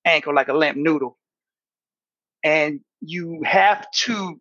[0.05, 1.17] ankle like a limp noodle.
[2.43, 4.39] And you have to,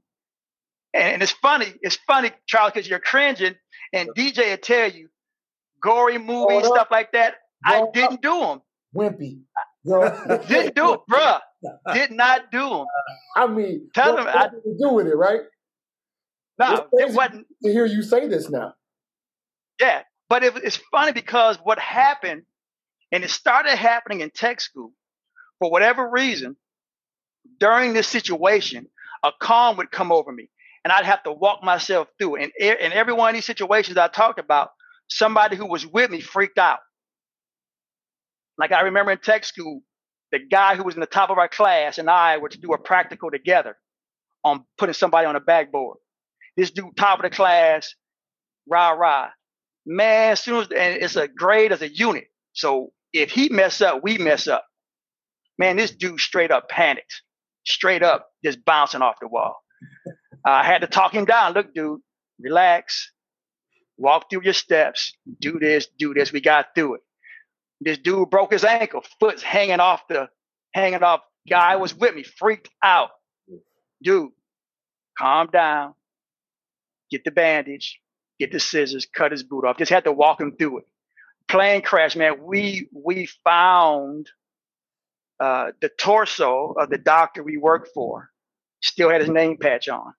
[0.95, 3.57] and it's funny, it's funny, Charles, because you're cringing,
[3.93, 5.09] and DJ will tell you,
[5.83, 7.35] gory movies, stuff like that.
[7.65, 8.63] I didn't do them.
[8.95, 9.41] Wimpy.
[10.49, 11.41] didn't do it, bruh.
[11.93, 12.87] Did not do them.
[13.37, 15.41] I mean, tell them I to do with it, right?
[16.59, 17.47] No, it wasn't.
[17.65, 18.75] To hear you say this now.
[19.81, 22.43] Yeah, but it, it's funny because what happened,
[23.13, 24.93] and it started happening in tech school,
[25.59, 26.57] for whatever reason,
[27.59, 28.89] during this situation,
[29.23, 30.49] a calm would come over me,
[30.87, 32.37] and I'd have to walk myself through.
[32.37, 34.69] And in every one of these situations I talked about,
[35.09, 36.79] somebody who was with me freaked out.
[38.57, 39.81] Like I remember in tech school,
[40.31, 42.73] the guy who was in the top of our class and I were to do
[42.73, 43.77] a practical together
[44.45, 45.97] on putting somebody on a backboard.
[46.57, 47.93] This dude, top of the class,
[48.71, 49.31] rah rah.
[49.85, 52.29] Man, as soon as and it's a grade as a unit.
[52.53, 54.65] So if he mess up, we mess up.
[55.59, 57.23] Man, this dude straight up panicked,
[57.65, 59.57] straight up just bouncing off the wall.
[60.47, 61.55] I had to talk him down.
[61.55, 62.01] Look, dude,
[62.39, 63.11] relax,
[63.99, 66.33] walk through your steps, do this, do this.
[66.33, 67.01] We got through it.
[67.81, 70.29] This dude broke his ankle, foot's hanging off the,
[70.73, 71.21] hanging off.
[71.49, 73.11] Guy was with me, freaked out.
[74.03, 74.31] Dude,
[75.19, 75.95] calm down.
[77.11, 78.01] Get the bandage,
[78.39, 79.79] get the scissors, cut his boot off.
[79.79, 80.85] Just had to walk him through it.
[81.49, 82.43] Plane crash, man.
[82.43, 84.29] We we found
[85.39, 88.31] uh, the torso of the doctor we worked for.
[88.83, 90.13] Still had his name patch on.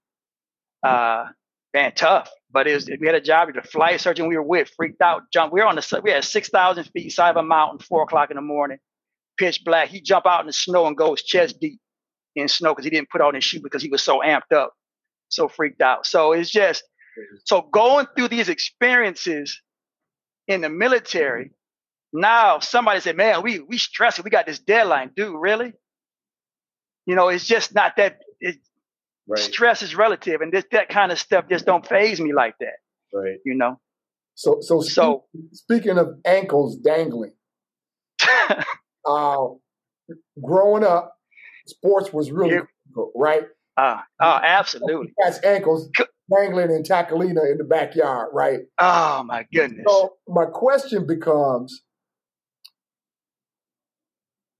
[0.87, 1.25] Uh,
[1.73, 2.29] man, tough.
[2.51, 3.49] But it was, we had a job.
[3.53, 5.23] The flight surgeon we were with freaked out.
[5.33, 5.53] Jump.
[5.53, 8.31] We were on the we had six thousand feet side of a mountain, four o'clock
[8.31, 8.77] in the morning,
[9.37, 9.89] pitch black.
[9.89, 11.79] He jump out in the snow and goes chest deep
[12.35, 14.73] in snow because he didn't put on his shoe because he was so amped up,
[15.29, 16.05] so freaked out.
[16.05, 16.83] So it's just
[17.45, 19.61] so going through these experiences
[20.47, 21.51] in the military.
[22.13, 24.23] Now somebody said, "Man, we we stressed.
[24.23, 25.35] We got this deadline, dude.
[25.39, 25.73] Really?
[27.05, 28.19] You know, it's just not that.
[28.39, 28.57] It,
[29.27, 29.39] Right.
[29.39, 32.77] Stress is relative, and this that kind of stuff just don't faze me like that.
[33.13, 33.37] Right.
[33.45, 33.79] You know.
[34.35, 37.33] So so so speaking of ankles dangling,
[39.05, 39.45] uh,
[40.41, 41.15] growing up,
[41.65, 42.61] sports was really yeah.
[42.93, 43.43] cool, right?
[43.75, 45.13] Uh, oh, absolutely.
[45.17, 45.89] That's ankles
[46.31, 48.59] dangling in Takalina in the backyard, right?
[48.79, 49.85] Oh my goodness.
[49.87, 51.83] So my question becomes,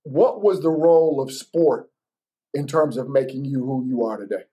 [0.03, 1.89] what was the role of sport
[2.53, 4.43] in terms of making you who you are today?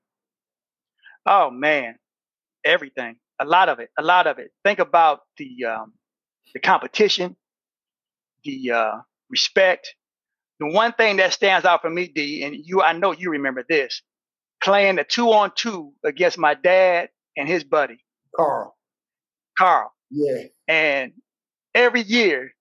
[1.26, 1.96] Oh man,
[2.64, 3.16] everything.
[3.40, 3.90] A lot of it.
[3.98, 4.50] A lot of it.
[4.64, 5.94] Think about the um,
[6.54, 7.36] the competition,
[8.44, 8.92] the uh,
[9.30, 9.94] respect.
[10.60, 13.64] The one thing that stands out for me, D, and you, I know you remember
[13.68, 14.02] this,
[14.62, 17.98] playing the two on two against my dad and his buddy,
[18.36, 18.76] Carl.
[19.58, 19.92] Carl.
[20.10, 20.44] Yeah.
[20.68, 21.12] And
[21.74, 22.52] every year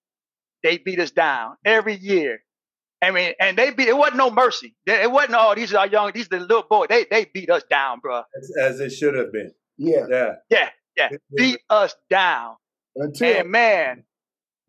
[0.63, 1.58] they beat us down.
[1.65, 2.42] Every year.
[3.03, 3.87] I mean, and they beat.
[3.87, 4.75] It wasn't no mercy.
[4.85, 5.35] It wasn't.
[5.37, 6.11] Oh, these are young.
[6.13, 6.85] These are the little boy.
[6.87, 8.23] They they beat us down, bro.
[8.37, 9.51] As, as it should have been.
[9.77, 10.05] Yeah.
[10.09, 10.31] Yeah.
[10.49, 11.09] Yeah, yeah.
[11.35, 12.55] Beat us down.
[12.95, 14.03] Until And man,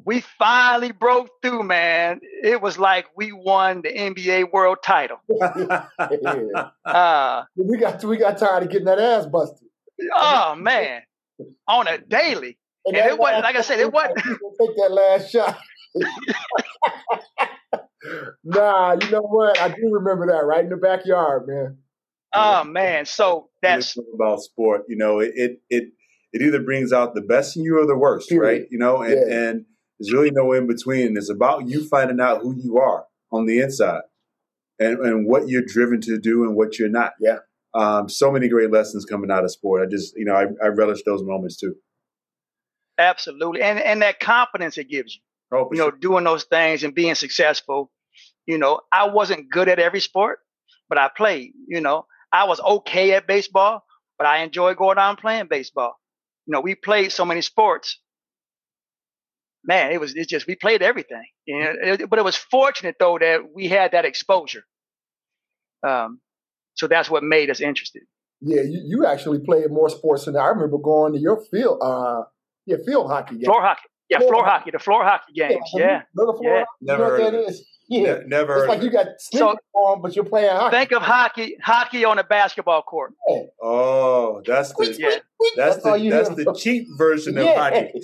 [0.04, 2.20] we finally broke through, man.
[2.42, 5.18] It was like we won the NBA world title.
[5.28, 6.70] yeah.
[6.84, 9.68] Uh, we got we got tired of getting that ass busted.
[10.12, 11.02] oh man.
[11.68, 12.58] On a daily.
[12.86, 15.58] And that it wasn't- like I said, it wasn't- take that last shot.
[18.44, 19.58] Nah, you know what?
[19.60, 21.78] I do remember that right in the backyard, man.
[22.32, 23.06] Oh man.
[23.06, 24.82] So That's that's about sport.
[24.88, 25.84] You know, it, it it
[26.32, 28.60] it either brings out the best in you or the worst, Period.
[28.62, 28.68] right?
[28.70, 29.36] You know, and Yeah.
[29.48, 29.64] and
[29.98, 31.16] there's really no in between.
[31.16, 34.02] It's about you finding out who you are on the inside,
[34.78, 37.12] and and what you're driven to do and what you're not.
[37.20, 37.38] Yeah.
[37.74, 39.84] Um, so many great lessons coming out of sport.
[39.84, 41.74] I just, you know, I, I relish those moments too.
[42.98, 45.20] absolutely and and that confidence it gives you.
[45.52, 45.98] Oh, you know, sure.
[45.98, 47.90] doing those things and being successful.
[48.46, 50.40] You know, I wasn't good at every sport,
[50.88, 51.52] but I played.
[51.68, 53.84] You know, I was okay at baseball,
[54.18, 55.96] but I enjoyed going out and playing baseball.
[56.46, 57.98] You know, we played so many sports.
[59.66, 61.24] Man, it was it's just we played everything.
[61.46, 64.64] You know, it- but it was fortunate though that we had that exposure.
[65.86, 66.20] Um,
[66.74, 68.02] so that's what made us interested.
[68.40, 72.24] Yeah, you, you actually played more sports than I remember going to your field uh
[72.66, 73.44] yeah, field hockey game.
[73.44, 74.58] Floor hockey, yeah, Floor floor hockey.
[74.58, 76.02] hockey, the floor hockey games, yeah.
[76.14, 76.58] Little floor yeah.
[76.60, 77.50] hockey, you know Never what heard that of it.
[77.50, 77.68] is?
[77.88, 78.14] Yeah.
[78.14, 78.58] Ne- never.
[78.60, 78.92] It's like you it.
[78.92, 80.76] got sneakers on, but you're playing hockey.
[80.76, 83.12] Think of hockey, hockey on a basketball court.
[83.62, 85.18] oh, that's the Yeah.
[85.56, 86.44] that's all the you that's hear.
[86.44, 87.58] the cheap version of Yeah.
[87.58, 88.00] hockey.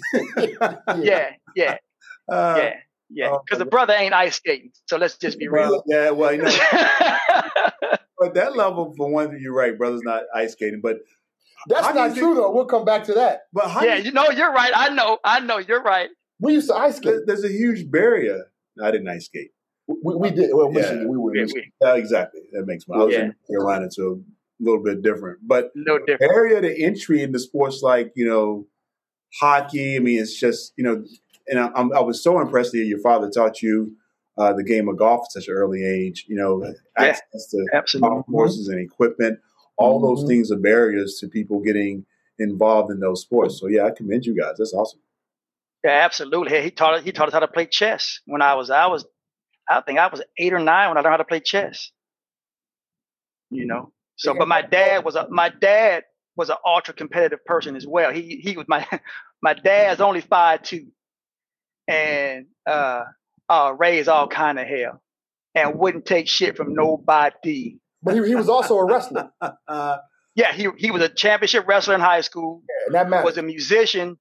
[1.03, 1.77] Yeah, yeah,
[2.31, 2.73] Uh, yeah,
[3.11, 3.31] yeah.
[3.33, 4.71] oh, Because the brother ain't ice skating.
[4.87, 5.83] So let's just be real.
[5.87, 6.51] Yeah, well, you know,
[8.19, 10.99] but that level, for one, you're right, brother's not ice skating, but
[11.69, 12.51] That's Hockey not is- true though.
[12.53, 13.43] We'll come back to that.
[13.53, 14.73] but how yeah, you know, you're right.
[14.75, 15.19] I know.
[15.25, 15.59] I know.
[15.59, 16.09] You're right.
[16.41, 17.05] We used to ice skate.
[17.27, 18.45] there's, there's a huge barrier.
[18.83, 19.51] I didn't ice skate.
[19.87, 20.51] We, we did.
[20.55, 20.81] Well, Yeah.
[20.81, 21.37] Michigan, we were.
[21.37, 22.41] Yeah, we, Yeah, exactly.
[22.53, 22.97] That makes my.
[22.97, 23.21] I was Yeah.
[23.25, 24.23] in Carolina, so
[24.61, 25.41] a little bit different.
[25.43, 26.33] But no different.
[26.33, 28.67] area to entry into sports like you know
[29.41, 29.97] hockey.
[29.97, 31.05] I mean, it's just you know,
[31.49, 33.97] and I, I'm, I was so impressed that your father taught you
[34.39, 36.25] uh, the game of golf at such an early age.
[36.29, 36.65] You know,
[36.97, 38.09] access to Absolutely.
[38.09, 39.39] golf courses and equipment.
[39.81, 40.29] All those Mhm.
[40.29, 42.07] things are barriers to people getting
[42.39, 43.59] involved in those sports.
[43.59, 44.57] So yeah, I commend you guys.
[44.59, 45.01] That's awesome.
[45.85, 46.63] Yeah, absolutely.
[46.63, 47.05] He taught us.
[47.05, 48.71] He taught us how to play chess when I was.
[48.71, 49.07] I was.
[49.69, 51.91] I think I was eight or nine when I learned how to play chess.
[53.51, 53.93] You know.
[54.17, 55.27] So, but my dad was a.
[55.31, 56.05] My dad
[56.37, 58.13] was an ultra competitive person as well.
[58.13, 58.87] He he was my.
[59.43, 60.89] My dad's only five two,
[61.89, 63.05] and uh,
[63.49, 65.03] uh, raised all kind of hell,
[65.55, 67.79] and wouldn't take shit from nobody.
[68.03, 69.31] But he, he was also a wrestler,
[69.69, 69.99] Uh,
[70.37, 72.63] Yeah, he he was a championship wrestler in high school.
[72.87, 73.25] and that matters.
[73.25, 74.17] was a musician,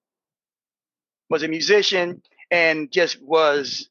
[1.29, 3.89] was a musician, and just was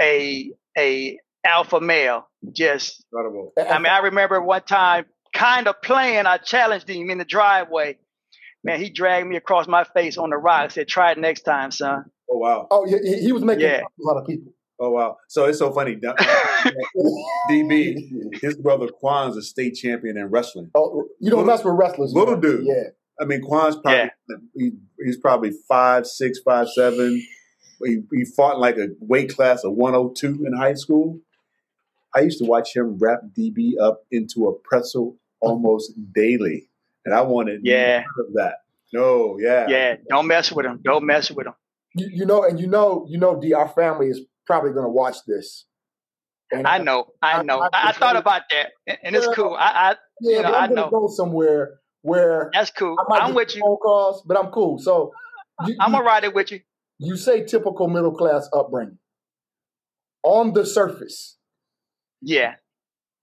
[0.00, 2.28] a a alpha male.
[2.52, 3.52] Just incredible.
[3.56, 6.26] I mean, I remember one time kind of playing.
[6.26, 7.98] I challenged him in the driveway.
[8.64, 10.72] Man, he dragged me across my face on the rock.
[10.72, 12.66] Said, "Try it next time, son." Oh wow.
[12.70, 13.80] oh, yeah, he, he was making Yeah.
[13.82, 14.52] a lot of people.
[14.80, 15.16] Oh wow.
[15.28, 15.96] So it's so funny.
[17.50, 20.70] DB, his brother Quan's a state champion in wrestling.
[20.74, 22.12] Oh, you don't Little- mess with wrestlers.
[22.12, 22.40] little man.
[22.40, 22.66] dude.
[22.66, 22.82] Yeah.
[23.20, 24.10] I mean, Quan's probably
[24.54, 24.70] he,
[25.04, 27.22] he's probably five six, five seven.
[27.84, 31.20] He, he fought in like a weight class of 102 in high school.
[32.14, 36.68] I used to watch him wrap DB up into a pretzel almost daily,
[37.04, 38.02] and I wanted Yeah.
[38.18, 38.62] of that.
[38.92, 40.80] No, yeah, yeah, don't mess with him.
[40.82, 41.52] Don't mess with him.
[41.94, 44.90] You, you know, and you know, you know, D, our family is probably going to
[44.90, 45.66] watch this.
[46.50, 47.60] And I know, I I- know.
[47.60, 49.54] I I, I thought about that, and, and it's cool.
[49.54, 50.90] I, I Yeah, you know, but I'm going to know.
[50.90, 52.96] go somewhere where that's cool.
[53.12, 53.60] I I'm with you.
[53.60, 54.78] phone calls, but I'm cool.
[54.78, 55.12] So
[55.66, 56.60] you, I'm gonna ride it with you.
[56.98, 58.98] you say typical middle class upbringing.
[60.22, 61.36] On the surface,
[62.22, 62.54] Yeah,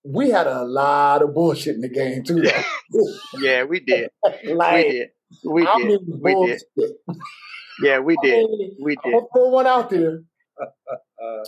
[0.03, 2.43] we had a lot of bullshit in the game too.
[3.41, 4.09] Yeah, we did.
[4.45, 5.09] like, We did.
[5.45, 5.87] We I did.
[5.87, 6.61] mean, We did.
[7.81, 8.49] Yeah, we I did.
[8.49, 9.13] mean, We I'm did.
[9.13, 10.19] gonna throw one out there.
[11.21, 11.43] Uh,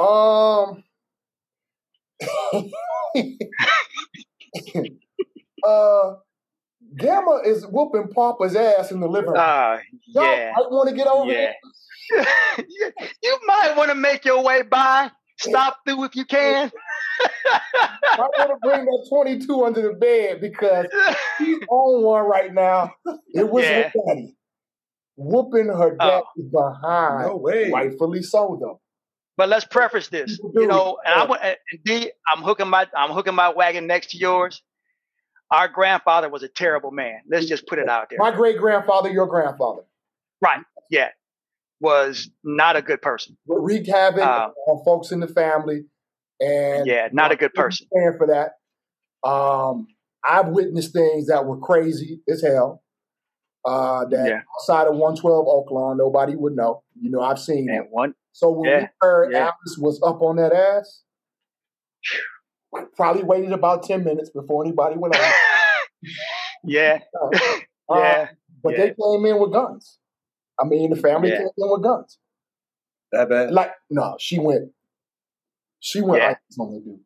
[0.00, 0.82] Um.
[5.66, 6.14] uh,
[6.96, 9.38] Gamma is whooping Papa's ass in the living room.
[9.38, 9.78] Uh,
[10.14, 11.52] Y'all yeah, might want to get over yeah.
[12.58, 12.92] you,
[13.22, 15.10] you might want to make your way by.
[15.38, 16.70] Stop through if you can.
[17.52, 17.58] I
[18.18, 20.86] want to bring that 22 under the bed because
[21.38, 22.94] he's on one right now.
[23.34, 23.90] It was Yeah.
[23.94, 24.34] her daddy
[25.16, 26.22] whooping her Oh.
[26.36, 27.26] daddy behind.
[27.28, 27.70] no way.
[27.70, 28.80] Rightfully so, though.
[29.36, 30.36] But let's preface this.
[30.38, 31.10] People You know, it.
[31.10, 34.62] and I want and D, I'm hooking my I'm hooking my wagon next to yours.
[35.50, 37.20] our grandfather was a terrible man.
[37.30, 38.18] Let's just put it out there.
[38.18, 39.82] My great grandfather, your grandfather.
[40.40, 40.60] Right.
[40.90, 41.08] Yeah.
[41.80, 43.36] Was not a good person.
[43.46, 45.84] Wreaked havoc uh, on folks in the family.
[46.40, 47.86] And yeah, not a good person.
[47.92, 49.28] Stand for that.
[49.28, 49.86] Um,
[50.28, 52.82] I've witnessed things that were crazy as hell.
[53.64, 54.40] Uh, that yeah.
[54.56, 56.82] outside of 112 Oaklawn, nobody would know.
[57.00, 58.14] You know, I've seen and one.
[58.32, 59.38] So when yeah, we heard yeah.
[59.38, 61.02] Alice was up on that ass,
[62.96, 65.32] probably waited about 10 minutes before anybody went on.
[66.64, 66.98] yeah.
[67.88, 68.28] Uh, yeah.
[68.62, 68.78] But yeah.
[68.78, 69.98] they came in with guns.
[70.58, 72.16] I mean, the family came in with guns.
[73.10, 73.50] That bad?
[73.50, 74.70] Like, no, she went.
[75.80, 77.00] She went like do.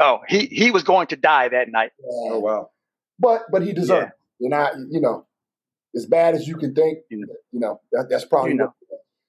[0.00, 1.90] Oh, he he was going to die that night.
[2.08, 2.70] Oh wow.
[3.18, 4.46] But but he deserved yeah.
[4.46, 4.52] it.
[4.52, 5.26] And I, you know,
[5.94, 8.74] as bad as you can think, you know, that, that's probably you know.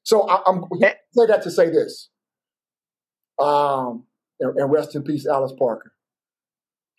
[0.03, 2.09] So I, am eh say that to say this.
[3.39, 4.05] Um,
[4.39, 5.93] and, and rest in peace, Alice Parker.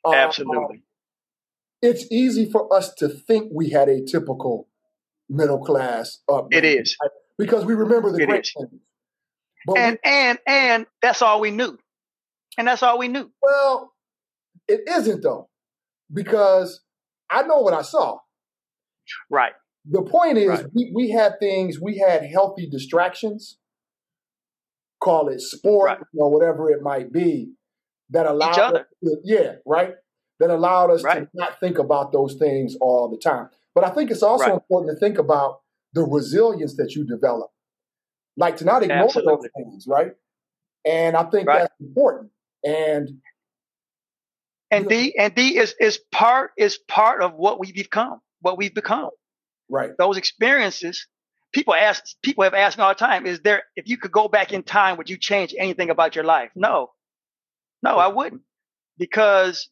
[0.05, 0.83] Um, Absolutely.
[1.83, 4.69] it's easy for us to think we had a typical
[5.29, 6.65] middle class upbringing.
[6.65, 7.11] It is right?
[7.39, 8.53] because we remember the it great is.
[8.57, 8.81] things.
[9.67, 11.77] But and we, and and that's all we knew,
[12.57, 13.31] and that's all we knew.
[13.43, 13.93] Well,
[14.69, 15.49] it isn't though,
[16.13, 16.83] because
[17.31, 18.19] I know what I saw.
[19.31, 19.53] Right.
[19.89, 20.67] The point is, right.
[20.75, 23.59] we, we had things, we had healthy distractions,
[25.03, 25.99] call it sport right.
[26.15, 27.53] or whatever it might be,
[28.11, 29.95] that allowed us to, yeah, right?
[30.41, 31.21] That allowed us right.
[31.21, 33.49] to not think about those things all the time.
[33.75, 35.61] But I think it's also important to think about
[35.93, 37.51] the resilience that you develop.
[38.37, 39.35] Like to not ignore Absolutely.
[39.35, 40.13] those things, right?
[40.85, 42.31] And I think that's important.
[42.65, 43.09] And
[44.71, 48.75] and D and D is is part is part of what we become, what we've
[48.75, 49.11] become.
[49.69, 49.91] Right.
[49.99, 51.07] Those experiences,
[51.53, 54.29] people ask, people have asked me all the time, is there, if you could go
[54.29, 56.51] back in time, would you change anything about your life?
[56.55, 56.91] No,
[57.83, 58.43] no, I wouldn't
[58.99, 59.69] because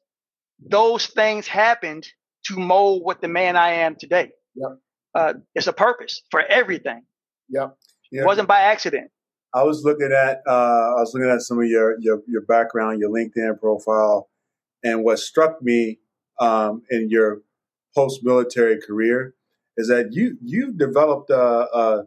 [0.61, 2.07] those things happened
[2.47, 4.31] to mold what the man I am today.
[4.55, 4.79] Yep.
[5.15, 7.03] Uh, it's a purpose for everything.
[7.49, 7.77] Yep.
[8.11, 8.23] yep.
[8.23, 9.11] It wasn't by accident.
[9.55, 12.99] I was looking at uh, I was looking at some of your, your your background,
[12.99, 14.29] your LinkedIn profile,
[14.83, 16.01] and what struck me
[16.41, 17.43] um, in your
[17.95, 19.35] post military career
[19.77, 22.07] is that you you've developed a, a,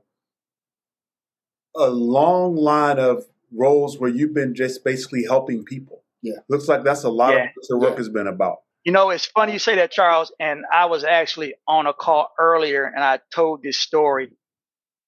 [1.75, 6.03] a long line of roles where you've been just basically helping people.
[6.21, 7.45] Yeah, looks like that's a lot yeah.
[7.45, 7.97] of what your work yeah.
[7.97, 8.57] has been about.
[8.83, 10.31] You know, it's funny you say that, Charles.
[10.39, 14.31] And I was actually on a call earlier, and I told this story.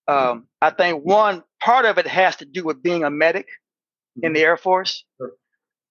[0.07, 4.25] Um, I think one part of it has to do with being a medic mm-hmm.
[4.25, 5.31] in the Air Force, sure.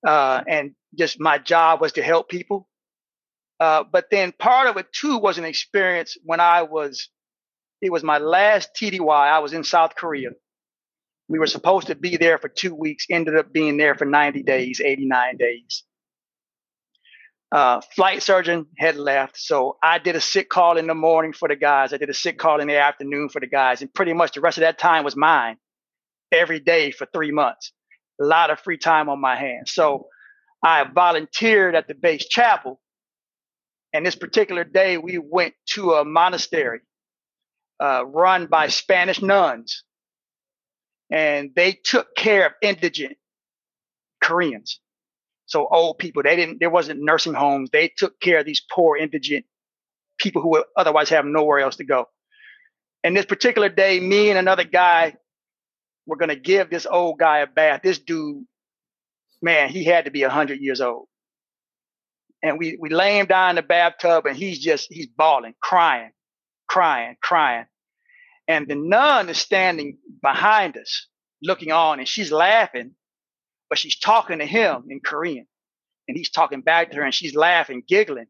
[0.07, 2.69] uh, and just my job was to help people.
[3.61, 7.09] Uh, but then part of it too was an experience when I was,
[7.81, 9.09] it was my last TDY.
[9.09, 10.31] I was in South Korea.
[11.29, 14.43] We were supposed to be there for two weeks, ended up being there for 90
[14.45, 15.85] days, 89 days.
[17.51, 19.37] Uh, flight surgeon had left.
[19.39, 21.93] So I did a sick call in the morning for the guys.
[21.93, 23.81] I did a sick call in the afternoon for the guys.
[23.81, 25.57] And pretty much the rest of that time was mine
[26.31, 27.73] every day for three months.
[28.21, 29.73] A lot of free time on my hands.
[29.73, 30.09] So
[30.63, 32.81] I volunteered at the base chapel
[33.93, 36.81] and this particular day, we went to a monastery
[37.81, 39.85] uh, run by Spanish nuns,
[41.11, 43.17] and they took care of indigent
[44.23, 44.81] Koreans.
[45.47, 46.61] So old people, they didn't.
[46.61, 47.71] There wasn't nursing homes.
[47.71, 49.47] They took care of these poor indigent
[50.19, 52.09] people who would otherwise have nowhere else to go.
[53.03, 55.17] And this particular day, me and another guy
[56.07, 57.81] were going to give this old guy a bath.
[57.83, 58.45] This dude,
[59.41, 61.08] man, he had to be 100 years old
[62.43, 66.11] and we we lay him down in the bathtub and he's just he's bawling, crying,
[66.69, 67.67] crying, crying.
[68.47, 71.07] And the nun is standing behind us,
[71.43, 72.93] looking on, and she's laughing,
[73.69, 75.47] but she's talking to him in Korean.
[76.07, 78.27] And he's talking back to her and she's laughing, giggling.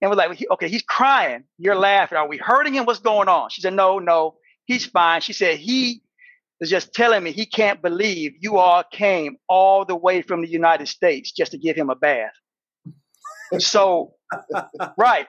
[0.00, 1.44] And we're like, okay, he's crying.
[1.58, 2.16] You're laughing.
[2.16, 2.86] Are we hurting him?
[2.86, 3.50] What's going on?
[3.50, 5.20] She said, no, no, he's fine.
[5.20, 6.02] She said, he
[6.60, 10.48] is just telling me he can't believe you all came all the way from the
[10.48, 12.32] United States just to give him a bath.
[13.58, 14.14] So,
[14.96, 15.28] right,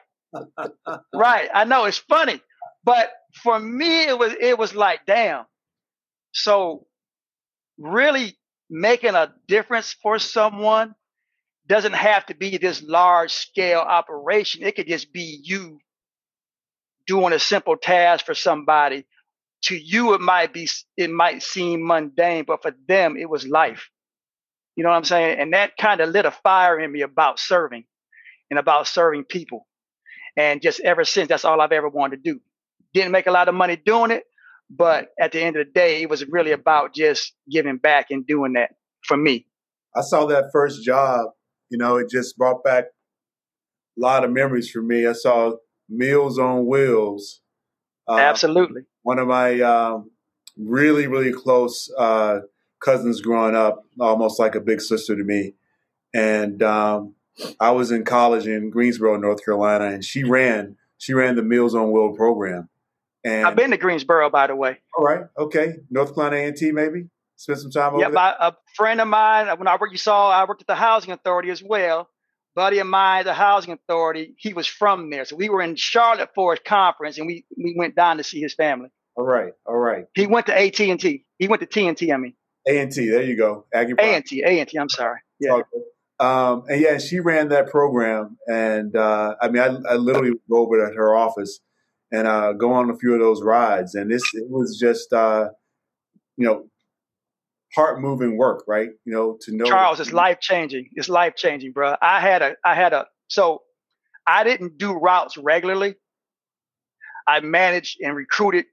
[1.13, 1.49] right.
[1.53, 2.41] I know it's funny,
[2.83, 3.11] but
[3.43, 5.45] for me, it was it was like, damn.
[6.33, 6.87] So,
[7.77, 8.37] really
[8.69, 10.95] making a difference for someone
[11.67, 14.63] doesn't have to be this large scale operation.
[14.63, 15.79] It could just be you
[17.07, 19.05] doing a simple task for somebody.
[19.65, 20.67] To you, it might be
[20.97, 23.89] it might seem mundane, but for them, it was life.
[24.75, 25.39] You know what I'm saying?
[25.39, 27.85] And that kind of lit a fire in me about serving
[28.53, 29.65] and about serving people.
[30.37, 32.39] And just ever since, that's all I've ever wanted to do.
[32.93, 34.25] Didn't make a lot of money doing it,
[34.69, 38.27] but at the end of the day, it was really about just giving back and
[38.27, 38.69] doing that
[39.07, 39.47] for me.
[39.95, 41.31] I saw that first job,
[41.69, 42.85] you know, it just brought back
[43.97, 45.07] a lot of memories for me.
[45.07, 45.53] I saw
[45.89, 47.41] Meals on Wheels.
[48.07, 48.83] Uh, Absolutely.
[49.01, 50.11] One of my um,
[50.55, 52.41] really, really close uh,
[52.83, 55.55] cousins growing up, almost like a big sister to me.
[56.13, 57.15] And um,
[57.59, 61.75] I was in college in Greensboro, North Carolina, and she ran she ran the Meals
[61.75, 62.69] on Wheel program.
[63.25, 64.77] And I've been to Greensboro, by the way.
[64.97, 67.05] All right, okay, North Carolina A and T, maybe
[67.35, 68.23] spend some time yeah, over there.
[68.23, 71.11] Yeah, a friend of mine when I worked, you saw I worked at the housing
[71.11, 72.09] authority as well.
[72.55, 76.29] Buddy of mine, the housing authority, he was from there, so we were in Charlotte
[76.35, 78.89] for a conference, and we we went down to see his family.
[79.15, 80.05] All right, all right.
[80.15, 81.25] He went to AT and T.
[81.37, 82.13] He went to TNT.
[82.13, 82.33] I mean.
[82.67, 83.09] A and T.
[83.09, 83.65] There you go.
[83.73, 84.41] A and T.
[84.41, 84.77] A and T.
[84.77, 85.19] I'm sorry.
[85.39, 85.61] Yeah.
[86.19, 90.59] Um, and yeah, she ran that program, and uh, I mean, I, I literally go
[90.59, 91.59] over to her office
[92.11, 95.49] and uh, go on a few of those rides, and this it was just uh,
[96.37, 96.65] you know
[97.75, 98.89] heart moving work, right?
[99.05, 100.89] You know, to know Charles, it's life changing.
[100.93, 101.95] It's life changing, bro.
[102.01, 103.63] I had a I had a so
[104.25, 105.95] I didn't do routes regularly.
[107.27, 108.65] I managed and recruited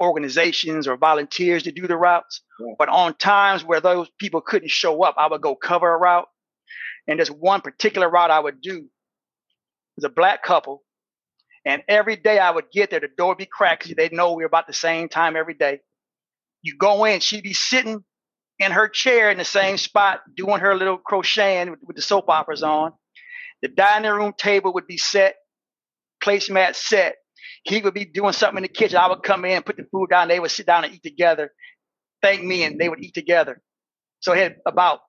[0.00, 2.42] organizations or volunteers to do the routes.
[2.60, 2.74] Yeah.
[2.78, 6.28] But on times where those people couldn't show up, I would go cover a route.
[7.08, 8.86] And this one particular route I would do.
[9.96, 10.84] It's a black couple.
[11.64, 14.42] And every day I would get there, the door would be cracked They'd know we
[14.42, 15.80] we're about the same time every day.
[16.62, 18.04] You go in, she'd be sitting
[18.58, 22.28] in her chair in the same spot, doing her little crocheting with, with the soap
[22.28, 22.92] operas on.
[23.62, 25.36] The dining room table would be set,
[26.22, 27.16] placemat set.
[27.64, 28.98] He would be doing something in the kitchen.
[28.98, 30.28] I would come in, put the food down.
[30.28, 31.52] They would sit down and eat together,
[32.22, 33.60] thank me, and they would eat together.
[34.20, 35.00] So it had about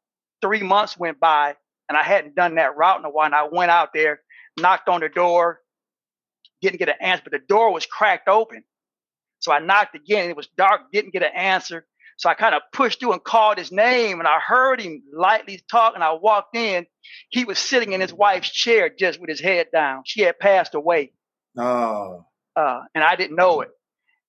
[0.41, 1.55] three months went by,
[1.89, 3.25] and I hadn't done that route in a while.
[3.25, 4.21] And I went out there,
[4.59, 5.59] knocked on the door,
[6.61, 8.63] didn't get an answer, but the door was cracked open.
[9.39, 10.29] So I knocked again.
[10.29, 11.85] It was dark, didn't get an answer.
[12.17, 15.61] So I kind of pushed through and called his name, and I heard him lightly
[15.71, 15.95] talk.
[15.95, 16.85] And I walked in.
[17.29, 20.03] He was sitting in his wife's chair, just with his head down.
[20.05, 21.13] She had passed away.
[21.57, 22.25] Oh.
[22.57, 23.69] Uh, and I didn't know it.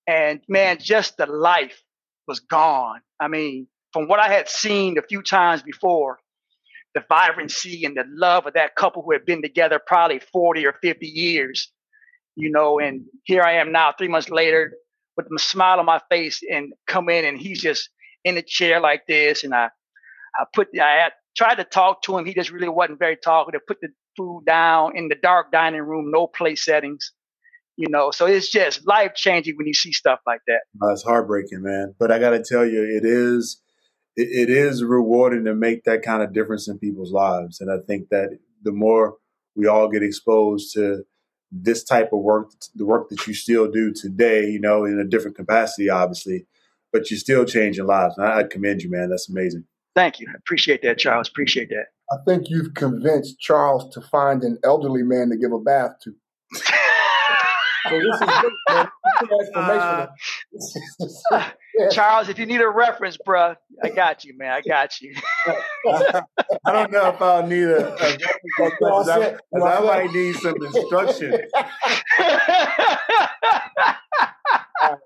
[0.07, 1.83] And man, just the life
[2.29, 3.01] was gone.
[3.19, 6.21] I mean, from what I had seen a few times before,
[6.95, 10.75] the vibrancy and the love of that couple who had been together probably 40 or
[10.83, 11.73] 50 years,
[12.37, 14.73] you know, and here I am now, three months later,
[15.17, 17.91] with a smile on my face and come in and he's just
[18.25, 19.45] in a chair like this.
[19.45, 19.69] And I,
[20.39, 22.25] I put, I had, tried to talk to him.
[22.25, 23.61] He just really wasn't very talkative.
[23.67, 27.13] Put the food down in the dark dining room, no place settings,
[27.77, 28.11] you know.
[28.11, 30.61] So it's just life changing when you see stuff like that.
[30.81, 31.95] That's heartbreaking, man.
[31.99, 33.63] But I got to tell you, it is
[34.21, 37.61] it, it is rewarding to make that kind of difference in people's lives.
[37.61, 39.17] And I think that the more
[39.55, 41.05] we all get exposed to
[41.53, 45.05] this type of work, the work that you still do today, you know, in a
[45.05, 46.47] different capacity, obviously,
[46.93, 48.17] but you're still changing lives.
[48.17, 49.11] And I, I commend you, man.
[49.11, 49.65] That's amazing.
[49.97, 50.29] Thank you.
[50.29, 51.29] I appreciate that, Charles.
[51.29, 51.87] Appreciate that.
[52.13, 56.15] I think you've convinced Charles to find an elderly man to give a bath to.
[57.91, 58.89] So this is good, man.
[59.55, 60.07] Uh,
[61.91, 64.53] Charles, if you need a reference, bro, I got you, man.
[64.53, 65.15] I got you.
[65.47, 68.19] I don't know if I'll need a, a
[68.59, 69.09] reference.
[69.09, 71.39] I, I might need some instruction.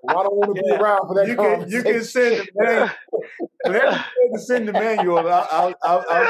[0.07, 1.27] I don't want to be around for that.
[1.27, 2.91] You can you can send the man.
[3.63, 5.47] Whenever you can send the manual, I'll.
[5.51, 6.27] I'll, I'll, I'll.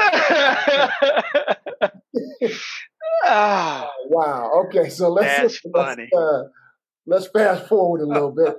[3.24, 4.64] oh, wow.
[4.66, 6.08] Okay, so let's That's let's, funny.
[6.16, 6.42] Uh,
[7.06, 8.56] let's fast forward a little bit.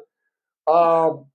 [0.72, 1.26] Um,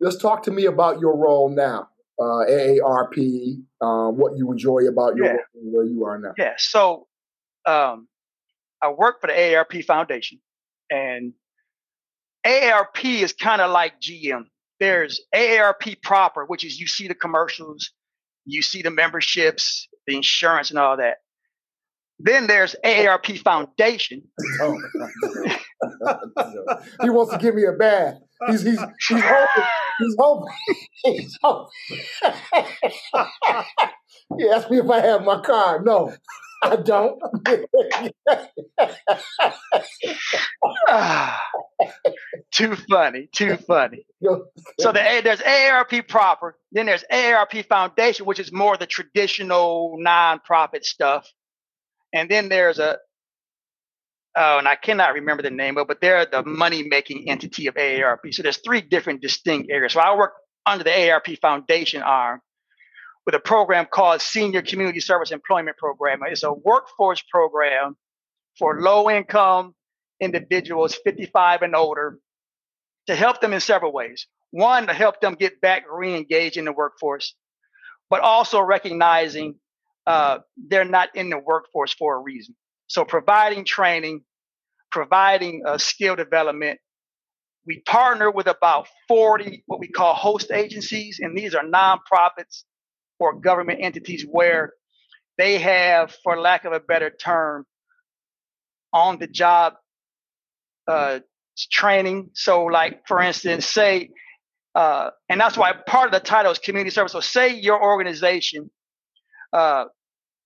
[0.00, 1.88] let's talk to me about your role now,
[2.20, 5.32] uh, AARP, um, what you enjoy about your yeah.
[5.32, 6.34] role where you are now.
[6.36, 6.54] Yeah.
[6.58, 7.06] So
[7.66, 8.08] um,
[8.82, 10.40] I work for the AARP Foundation,
[10.90, 11.32] and
[12.46, 14.44] AARP is kind of like GM.
[14.80, 15.62] There's mm-hmm.
[15.62, 17.90] AARP proper, which is you see the commercials,
[18.44, 21.16] you see the memberships, the insurance, and all that.
[22.20, 24.22] Then there's AARP Foundation.
[24.60, 24.76] Oh,
[27.02, 28.14] he wants to give me a bath.
[28.48, 29.64] He's he's he's hoping.
[29.98, 30.54] He's hoping.
[31.04, 31.70] He's hoping.
[34.38, 35.84] he asked me if I have my card.
[35.84, 36.12] No,
[36.62, 37.20] I don't.
[42.52, 43.28] too funny.
[43.32, 44.04] Too funny.
[44.80, 46.56] So the there's AARP proper.
[46.72, 51.30] Then there's AARP Foundation, which is more the traditional nonprofit stuff.
[52.12, 52.98] And then there's a
[54.36, 57.68] oh, and I cannot remember the name of, it, but they're the money making entity
[57.68, 58.32] of AARP.
[58.34, 59.92] So there's three different distinct areas.
[59.92, 60.32] So I work
[60.66, 62.40] under the AARP Foundation arm
[63.24, 66.20] with a program called Senior Community Service Employment Program.
[66.26, 67.96] It's a workforce program
[68.58, 69.74] for low income
[70.20, 72.18] individuals 55 and older
[73.08, 74.26] to help them in several ways.
[74.50, 77.34] One, to help them get back re engaged in the workforce,
[78.08, 79.56] but also recognizing
[80.06, 82.54] uh, they're not in the workforce for a reason.
[82.86, 84.22] So providing training,
[84.90, 86.78] providing uh, skill development.
[87.66, 92.62] We partner with about 40 what we call host agencies, and these are nonprofits
[93.18, 94.72] or government entities where
[95.36, 97.66] they have, for lack of a better term,
[98.92, 99.74] on the job
[100.86, 101.20] uh,
[101.66, 102.30] training.
[102.34, 104.10] So, like for instance, say,
[104.74, 107.12] uh, and that's why part of the title is community service.
[107.12, 108.70] So, say your organization
[109.52, 109.86] uh,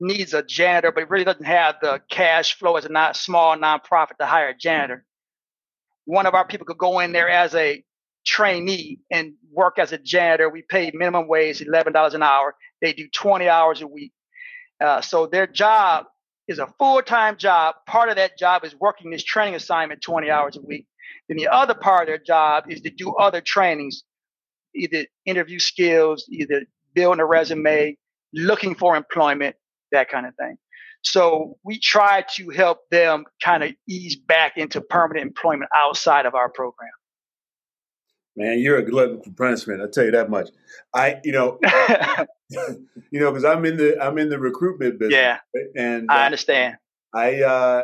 [0.01, 3.57] needs a janitor, but it really doesn't have the cash flow as a not small
[3.57, 5.05] nonprofit to hire a janitor.
[6.05, 7.85] One of our people could go in there as a
[8.25, 10.49] trainee and work as a janitor.
[10.49, 12.55] We pay minimum wage, eleven dollars an hour.
[12.81, 14.13] They do twenty hours a week.
[14.81, 16.07] Uh, so their job
[16.49, 17.77] is a full time job.
[17.87, 20.87] Part of that job is working this training assignment 20 hours a week.
[21.29, 24.03] Then the other part of their job is to do other trainings,
[24.75, 26.65] either interview skills, either
[26.95, 27.97] building a resume,
[28.33, 29.57] looking for employment,
[29.93, 30.57] that kind of thing.
[31.03, 36.35] So we try to help them kind of ease back into permanent employment outside of
[36.35, 36.91] our program.
[38.37, 39.83] Man, you're a glutton for punishment.
[39.83, 40.49] I'll tell you that much.
[40.95, 41.59] I, you know,
[43.11, 45.15] you know, because I'm in the I'm in the recruitment business.
[45.15, 45.39] Yeah,
[45.77, 46.77] and I uh, understand.
[47.15, 47.83] I uh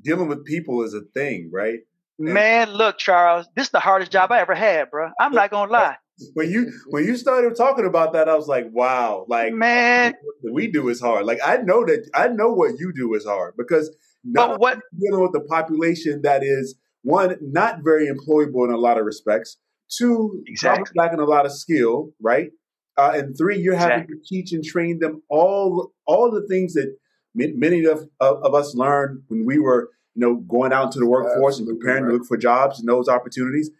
[0.00, 1.80] dealing with people is a thing, right?
[2.18, 5.10] Man, look, Charles, this is the hardest job I ever had, bro.
[5.18, 5.96] I'm not gonna lie.
[6.34, 10.54] When you when you started talking about that, I was like, wow, like man, what
[10.54, 11.26] we do is hard.
[11.26, 15.22] Like I know that I know what you do is hard because not what dealing
[15.22, 19.56] with the population that is one not very employable in a lot of respects.
[19.90, 20.92] Two, exactly.
[20.96, 22.50] lacking a lot of skill, right?
[22.96, 24.16] Uh, and three, you're having exactly.
[24.16, 26.94] to teach and train them all all the things that
[27.34, 31.06] many of, of, of us learned when we were you know going out into the
[31.06, 32.10] workforce Absolutely and preparing right.
[32.10, 33.70] to look for jobs and those opportunities.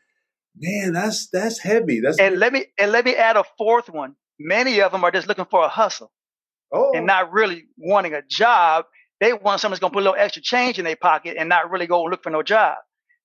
[0.56, 2.00] Man, that's that's heavy.
[2.00, 4.14] That's and let me and let me add a fourth one.
[4.38, 6.12] Many of them are just looking for a hustle,
[6.72, 6.92] oh.
[6.94, 8.86] and not really wanting a job.
[9.20, 11.70] They want someone that's gonna put a little extra change in their pocket and not
[11.70, 12.76] really go look for no job.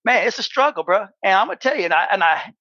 [0.06, 1.06] Man, it's a struggle, bro.
[1.24, 2.54] And I'm gonna tell you, and I and I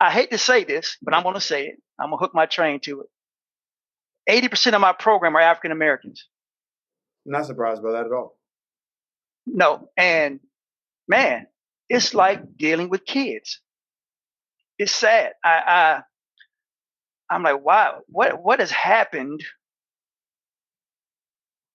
[0.00, 1.82] I hate to say this, but I'm going to say it.
[1.98, 4.48] I'm going to hook my train to it.
[4.48, 6.26] 80% of my program are African Americans.
[7.26, 8.38] Not surprised by that at all.
[9.46, 9.90] No.
[9.96, 10.40] And
[11.08, 11.46] man,
[11.88, 13.60] it's like dealing with kids.
[14.78, 15.32] It's sad.
[15.44, 19.42] I, I I'm like, wow, what what has happened?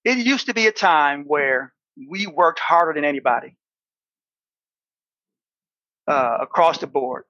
[0.03, 1.73] It used to be a time where
[2.09, 3.57] we worked harder than anybody
[6.07, 7.23] uh, across the board.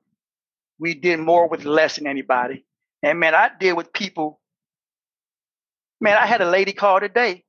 [0.79, 2.65] We did more with less than anybody.
[3.03, 4.41] And man, I deal with people.
[6.01, 7.45] Man, I had a lady call today,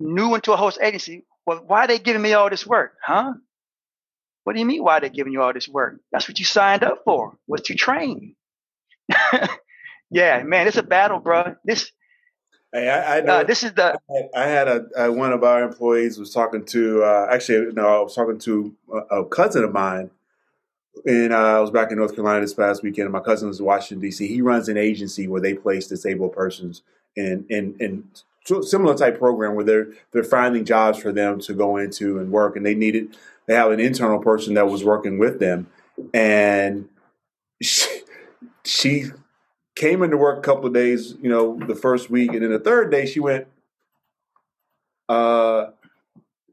[0.00, 1.24] new into a host agency.
[1.50, 2.94] Well, why are they giving me all this work?
[3.04, 3.32] Huh?
[4.44, 5.96] What do you mean why are they giving you all this work?
[6.12, 8.36] That's what you signed up for, was to train.
[10.12, 11.56] yeah, man, it's a battle, bro.
[11.64, 11.90] This
[12.72, 13.32] Hey, I, I know.
[13.38, 13.98] Uh, this is the.
[14.08, 17.02] I had, I had a, one of our employees was talking to.
[17.02, 20.10] Uh, actually, no, I was talking to a, a cousin of mine
[21.04, 23.10] and uh, I was back in North Carolina this past weekend.
[23.10, 24.28] My cousin was in Washington D.C.
[24.28, 26.82] He runs an agency where they place disabled persons
[27.16, 28.04] in in in
[28.44, 32.56] similar type program where they're they're finding jobs for them to go into and work.
[32.56, 33.16] And they needed
[33.46, 35.68] they have an internal person that was working with them,
[36.14, 36.88] and
[37.60, 38.02] she,
[38.64, 39.06] she
[39.74, 42.58] came into work a couple of days, you know, the first week, and then the
[42.58, 43.46] third day she went,
[45.08, 45.66] uh,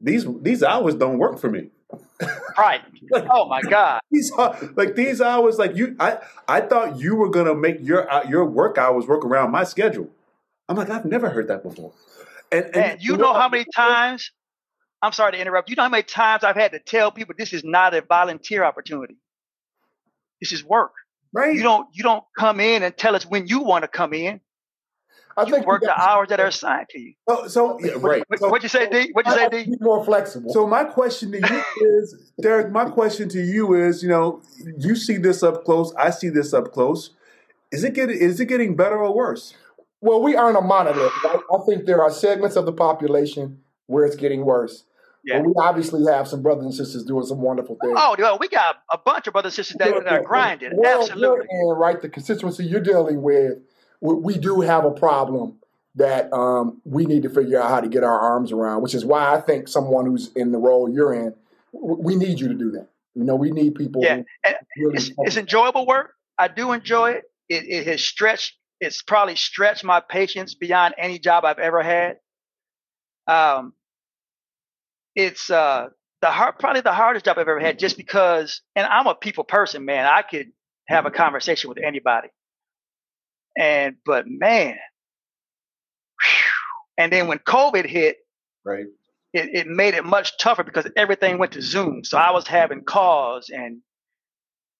[0.00, 1.70] these these hours don't work for me
[2.58, 2.80] right.
[3.30, 4.00] oh my God.
[4.10, 4.32] These
[4.76, 8.78] like these hours, like you, I, I thought you were gonna make your your work
[8.78, 10.10] hours work around my schedule.
[10.68, 11.92] I'm like, I've never heard that before.
[12.52, 14.30] And, and, and you know how many times?
[15.00, 15.70] I'm sorry to interrupt.
[15.70, 18.64] You know how many times I've had to tell people this is not a volunteer
[18.64, 19.16] opportunity.
[20.40, 20.92] This is work.
[21.32, 21.54] Right.
[21.54, 24.40] You don't you don't come in and tell us when you want to come in.
[25.36, 27.14] I you think work the hours that are assigned to you.
[27.28, 28.24] So, so yeah, right.
[28.26, 29.10] What, so, what'd you say, D?
[29.12, 29.70] What'd you say, D?
[29.70, 30.52] Be more flexible.
[30.52, 32.72] So my question to you is, Derek.
[32.72, 34.42] My question to you is, you know,
[34.78, 35.94] you see this up close.
[35.94, 37.10] I see this up close.
[37.70, 39.54] Is it getting is it getting better or worse?
[40.00, 41.12] Well, we aren't a monolith.
[41.24, 41.40] Right?
[41.52, 44.84] I think there are segments of the population where it's getting worse.
[45.24, 45.38] Yeah.
[45.38, 47.94] But we obviously have some brothers and sisters doing some wonderful things.
[47.96, 50.70] Oh, well, we got a bunch of brothers and sisters that, that are grinding.
[50.74, 51.46] Well, Absolutely.
[51.50, 53.58] And right, the constituency you're dealing with
[54.00, 55.58] we do have a problem
[55.94, 59.04] that um, we need to figure out how to get our arms around, which is
[59.04, 61.34] why I think someone who's in the role you're in,
[61.72, 62.88] we need you to do that.
[63.14, 64.02] You know, we need people.
[64.02, 64.22] Yeah,
[64.76, 66.14] really it's, it's, enjoyable work.
[66.38, 67.24] I do enjoy it.
[67.48, 67.64] it.
[67.68, 68.54] It has stretched.
[68.80, 72.18] It's probably stretched my patience beyond any job I've ever had.
[73.26, 73.74] Um,
[75.14, 75.88] it's uh,
[76.22, 78.62] the hard, probably the hardest job I've ever had, just because.
[78.76, 80.06] And I'm a people person, man.
[80.06, 80.48] I could
[80.88, 82.28] have a conversation with anybody.
[83.58, 84.76] And but man,
[86.22, 86.44] whew,
[86.98, 88.18] And then when COVID hit,
[88.64, 88.86] right,
[89.32, 92.04] it, it made it much tougher because everything went to Zoom.
[92.04, 93.80] So I was having calls and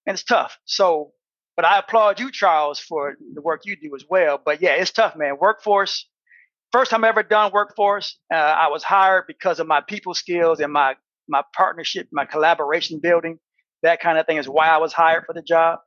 [0.07, 0.59] and it's tough.
[0.64, 1.12] So,
[1.59, 4.40] but I applaud you, Charles, for the work you do as well.
[4.42, 5.38] But yeah, it's tough, man.
[5.40, 6.06] Workforce.
[6.70, 8.16] First time I ever done workforce.
[8.32, 10.94] Uh, I was hired because of my people skills and my
[11.28, 13.40] my partnership, my collaboration building,
[13.82, 15.80] that kind of thing is why I was hired for the job.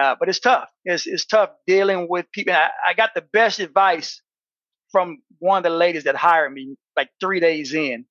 [0.00, 0.70] Uh, but it's tough.
[0.86, 2.54] It's, it's tough dealing with people.
[2.54, 4.22] I, I, got the best advice
[4.90, 8.06] from one of the ladies that hired me like three days in.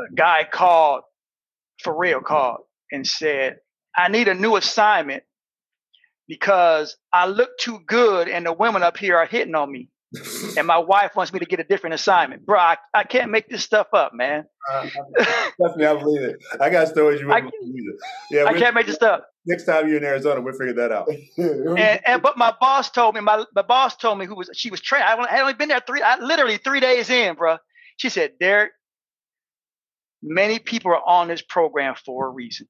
[0.00, 1.02] A guy called,
[1.82, 2.60] for real, called
[2.92, 3.60] and said,
[3.96, 5.22] I need a new assignment
[6.28, 9.88] because I look too good and the women up here are hitting on me
[10.56, 12.46] and my wife wants me to get a different assignment.
[12.46, 14.44] Bro, I, I can't make this stuff up, man.
[14.72, 14.88] Uh,
[15.60, 16.36] definitely, I believe it.
[16.60, 17.96] I got stories you wouldn't believe it.
[18.30, 19.28] Yeah, I can't make this up.
[19.44, 21.08] Next time you're in Arizona, we'll figure that out.
[21.36, 24.70] and, and but my boss told me, my, my boss told me who was she
[24.70, 25.04] was trained.
[25.04, 27.58] I had only been there three, I, literally three days in, bro.
[27.96, 28.72] She said, Derek,
[30.22, 32.68] many people are on this program for a reason.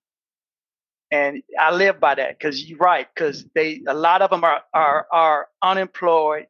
[1.11, 4.63] And I live by that because you're right, because they a lot of them are
[4.75, 6.47] are are unemployed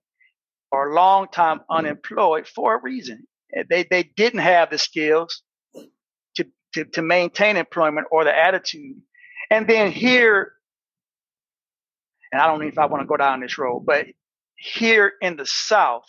[0.72, 3.26] or long time unemployed for a reason.
[3.54, 5.42] Eh, they, they didn't have the skills
[6.36, 9.00] to, to, to maintain employment or the attitude.
[9.50, 10.52] And then here,
[12.32, 14.06] and I don't know if I want to go down this road, but
[14.56, 16.06] here in the South,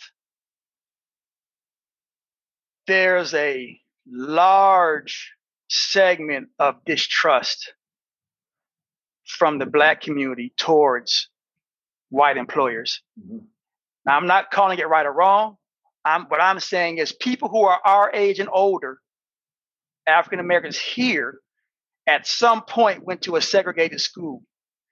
[2.86, 5.32] there's a large
[5.68, 7.72] segment of distrust
[9.28, 11.28] from the black community towards
[12.08, 13.02] white employers.
[13.20, 13.44] Mm-hmm.
[14.06, 15.56] Now, I'm not calling it right or wrong.
[16.04, 18.98] I'm, what I'm saying is people who are our age and older,
[20.06, 21.40] African Americans here,
[22.06, 24.42] at some point went to a segregated school.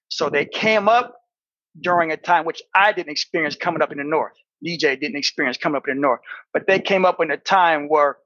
[0.09, 1.17] So they came up
[1.81, 4.35] during a time which I didn't experience coming up in the North.
[4.65, 6.21] DJ didn't experience coming up in the North,
[6.53, 8.19] but they came up in a time where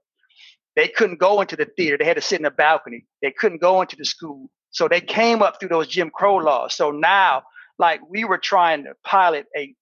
[0.74, 1.96] they couldn't go into the theater.
[1.96, 3.06] They had to sit in the balcony.
[3.22, 4.50] They couldn't go into the school.
[4.70, 6.74] So they came up through those Jim Crow laws.
[6.74, 7.42] So now,
[7.78, 9.74] like we were trying to pilot a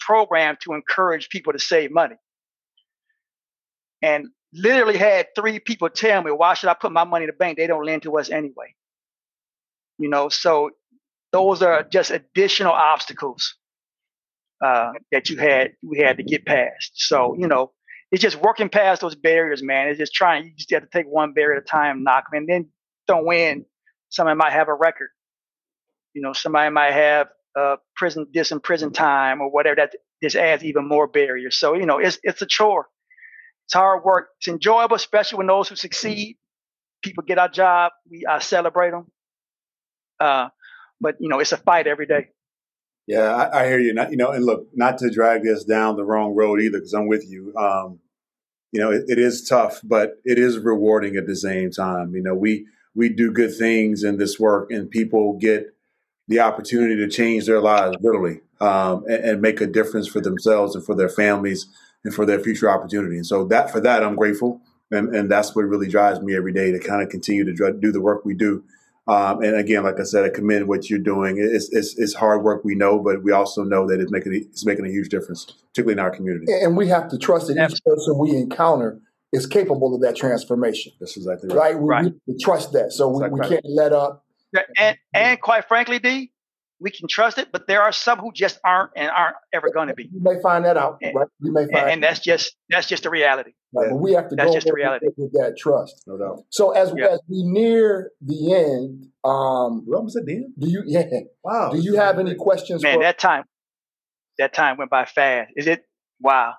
[0.00, 2.16] program to encourage people to save money.
[4.02, 7.32] And literally had three people tell me, why should I put my money in the
[7.32, 7.56] bank?
[7.56, 8.74] They don't lend to us anyway.
[9.98, 10.70] You know, so
[11.32, 13.56] those are just additional obstacles
[14.64, 16.92] uh, that you had we had to get past.
[16.94, 17.72] So, you know,
[18.10, 19.88] it's just working past those barriers, man.
[19.88, 22.38] It's just trying, you just have to take one barrier at a time, knock them,
[22.38, 22.68] and then
[23.06, 23.64] don't win.
[24.14, 25.08] Somebody might have a record.
[26.14, 27.26] You know, somebody might have
[27.58, 29.76] uh, prison, this prison time or whatever.
[29.76, 29.92] That
[30.22, 31.58] just adds even more barriers.
[31.58, 32.86] So you know, it's it's a chore.
[33.66, 34.28] It's hard work.
[34.38, 36.36] It's enjoyable, especially when those who succeed,
[37.02, 37.92] people get our job.
[38.08, 39.10] We I celebrate them.
[40.20, 40.48] Uh,
[41.00, 42.28] but you know, it's a fight every day.
[43.06, 43.92] Yeah, I, I hear you.
[43.92, 46.94] Not, you know, and look, not to drag this down the wrong road either, because
[46.94, 47.52] I'm with you.
[47.56, 47.98] Um,
[48.72, 52.14] you know, it, it is tough, but it is rewarding at the same time.
[52.14, 55.74] You know, we we do good things in this work, and people get
[56.28, 60.74] the opportunity to change their lives literally um, and, and, make a difference for themselves
[60.74, 61.66] and for their families
[62.02, 63.16] and for their future opportunity.
[63.16, 64.62] And so that for that, I'm grateful.
[64.90, 67.92] And, and that's what really drives me every day to kind of continue to do
[67.92, 68.64] the work we do.
[69.06, 71.36] Um, and again, like I said, I commend what you're doing.
[71.38, 74.64] It's, it's, it's, hard work, we know, but we also know that it's making it's
[74.64, 76.46] making a huge difference, particularly in our community.
[76.62, 78.98] And we have to trust that each person we encounter
[79.34, 80.92] is capable of that transformation.
[81.00, 81.74] That's exactly right.
[81.74, 81.76] Right?
[81.76, 82.12] We, right.
[82.26, 84.24] we trust that, so we, we can't let up
[84.78, 86.30] and and quite frankly, D,
[86.80, 89.88] we can trust it, but there are some who just aren't and aren't ever going
[89.88, 90.04] to be.
[90.04, 91.28] You may find that out, and, right?
[91.40, 93.52] You may find, and, and that's just that's just the reality.
[93.72, 95.06] Right, but we have to that's go just the reality.
[95.16, 96.02] with that trust.
[96.06, 96.44] No doubt.
[96.50, 97.06] So as yeah.
[97.06, 100.52] as we near the end, um, we almost at the end.
[100.58, 100.82] Do you?
[100.94, 101.04] Yeah.
[101.42, 101.70] Wow.
[101.70, 102.82] Do you have any questions?
[102.82, 103.44] Man, for- that time,
[104.38, 105.52] that time went by fast.
[105.56, 105.84] Is it?
[106.20, 106.54] Wow.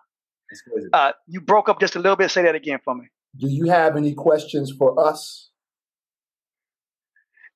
[0.94, 2.32] Uh, you broke up just a little bit.
[2.32, 3.08] Say that again for me.
[3.38, 5.50] Do you have any questions for us?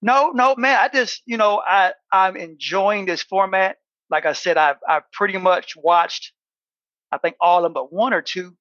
[0.02, 0.78] No, no, man.
[0.80, 3.78] I just, you know, I I'm enjoying this format.
[4.10, 6.34] Like I said, I've I've pretty much watched,
[7.12, 8.56] I think all of them but one or two.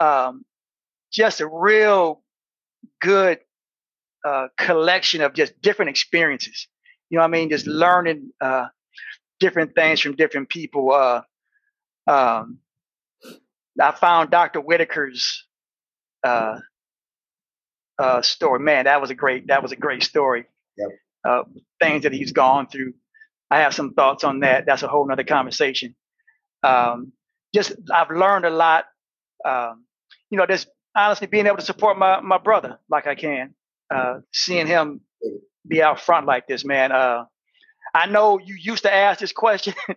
[0.00, 0.44] Um,
[1.12, 2.22] just a real
[3.00, 3.40] good
[4.26, 6.68] uh, collection of just different experiences.
[7.10, 8.68] You know, I mean, just learning uh,
[9.38, 10.92] different things from different people.
[10.92, 11.22] Uh,
[12.06, 12.58] um,
[13.80, 14.60] I found Dr.
[14.60, 15.46] Whitaker's
[16.24, 16.58] uh,
[17.98, 18.60] uh, story.
[18.60, 20.88] Man, that was a great that was a great story yep.
[21.24, 21.42] uh,
[21.80, 22.94] things that he's gone through.
[23.50, 24.66] I have some thoughts on that.
[24.66, 25.94] That's a whole nother conversation.
[26.62, 27.12] Um,
[27.54, 28.84] just I've learned a lot.
[29.44, 29.84] Um,
[30.30, 33.54] you know, just honestly being able to support my my brother like I can,
[33.92, 35.00] uh, seeing him
[35.66, 36.92] be out front like this, man.
[36.92, 37.24] Uh,
[37.94, 39.74] I know you used to ask this question,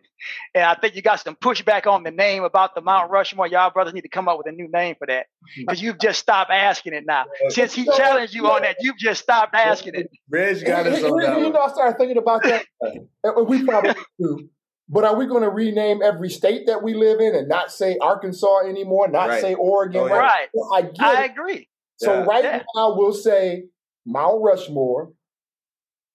[0.55, 3.47] and I think you got some pushback on the name about the Mount Rushmore.
[3.47, 5.27] Y'all brothers need to come up with a new name for that
[5.57, 7.25] because you've just stopped asking it now.
[7.49, 10.09] Since he challenged you on that, you've just stopped asking it.
[10.29, 12.65] Reg got us on that You know, I started thinking about that.
[13.23, 14.49] and we probably do.
[14.89, 17.97] But are we going to rename every state that we live in and not say
[18.01, 19.41] Arkansas anymore, not Right.
[19.41, 20.01] say Oregon?
[20.01, 20.13] Oh, yeah.
[20.13, 20.47] Right.
[20.53, 21.31] Well, I get I it.
[21.31, 21.69] agree.
[21.97, 22.25] So Yeah.
[22.25, 22.63] right Yeah.
[22.75, 23.63] now we'll say
[24.05, 25.13] Mount Rushmore.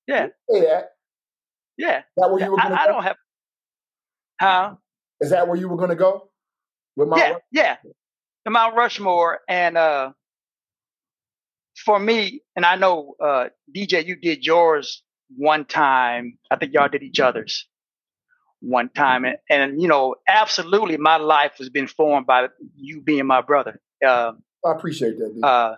[0.07, 0.29] Yeah.
[0.51, 0.91] Say that.
[1.79, 1.99] Yeah.
[1.99, 3.17] Is that where you were going I, to I don't have.
[4.41, 4.75] Huh?
[5.21, 6.29] Is that where you were going to go?
[6.97, 7.43] With Mount yeah, Rushmore?
[7.53, 7.77] yeah.
[8.45, 10.13] The Mount Rushmore, and uh,
[11.85, 15.03] for me, and I know uh, DJ, you did yours
[15.37, 16.39] one time.
[16.51, 17.67] I think y'all did each other's
[18.61, 23.27] one time, and, and you know, absolutely, my life has been formed by you being
[23.27, 23.81] my brother.
[24.05, 24.33] Uh,
[24.65, 25.77] I appreciate that.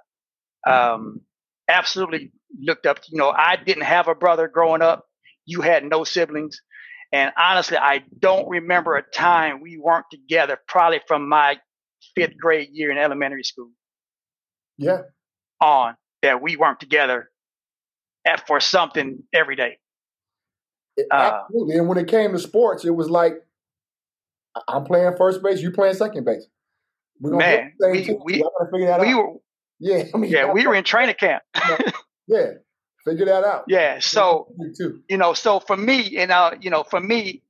[0.66, 1.22] uh, um,
[1.68, 3.00] absolutely looked up.
[3.08, 5.06] You know, I didn't have a brother growing up.
[5.50, 6.60] You had no siblings.
[7.12, 11.56] And honestly, I don't remember a time we weren't together, probably from my
[12.14, 13.70] fifth grade year in elementary school
[14.78, 15.02] yeah.
[15.60, 17.28] on, that we weren't together
[18.24, 19.78] at, for something every day.
[21.10, 21.76] Uh, absolutely.
[21.76, 23.34] And when it came to sports, it was like
[24.68, 26.46] I'm playing first base, you playing second base.
[27.20, 29.16] We're gonna Man, play the same we- we- Y'all gotta figure that We out.
[29.16, 29.34] were,
[29.80, 31.42] yeah, I mean, yeah, we were in training camp.
[32.28, 32.46] yeah,
[33.04, 33.64] figure that out.
[33.68, 33.98] Yeah.
[34.00, 34.48] So,
[35.08, 37.42] you know, so for me, and uh, you know, for me,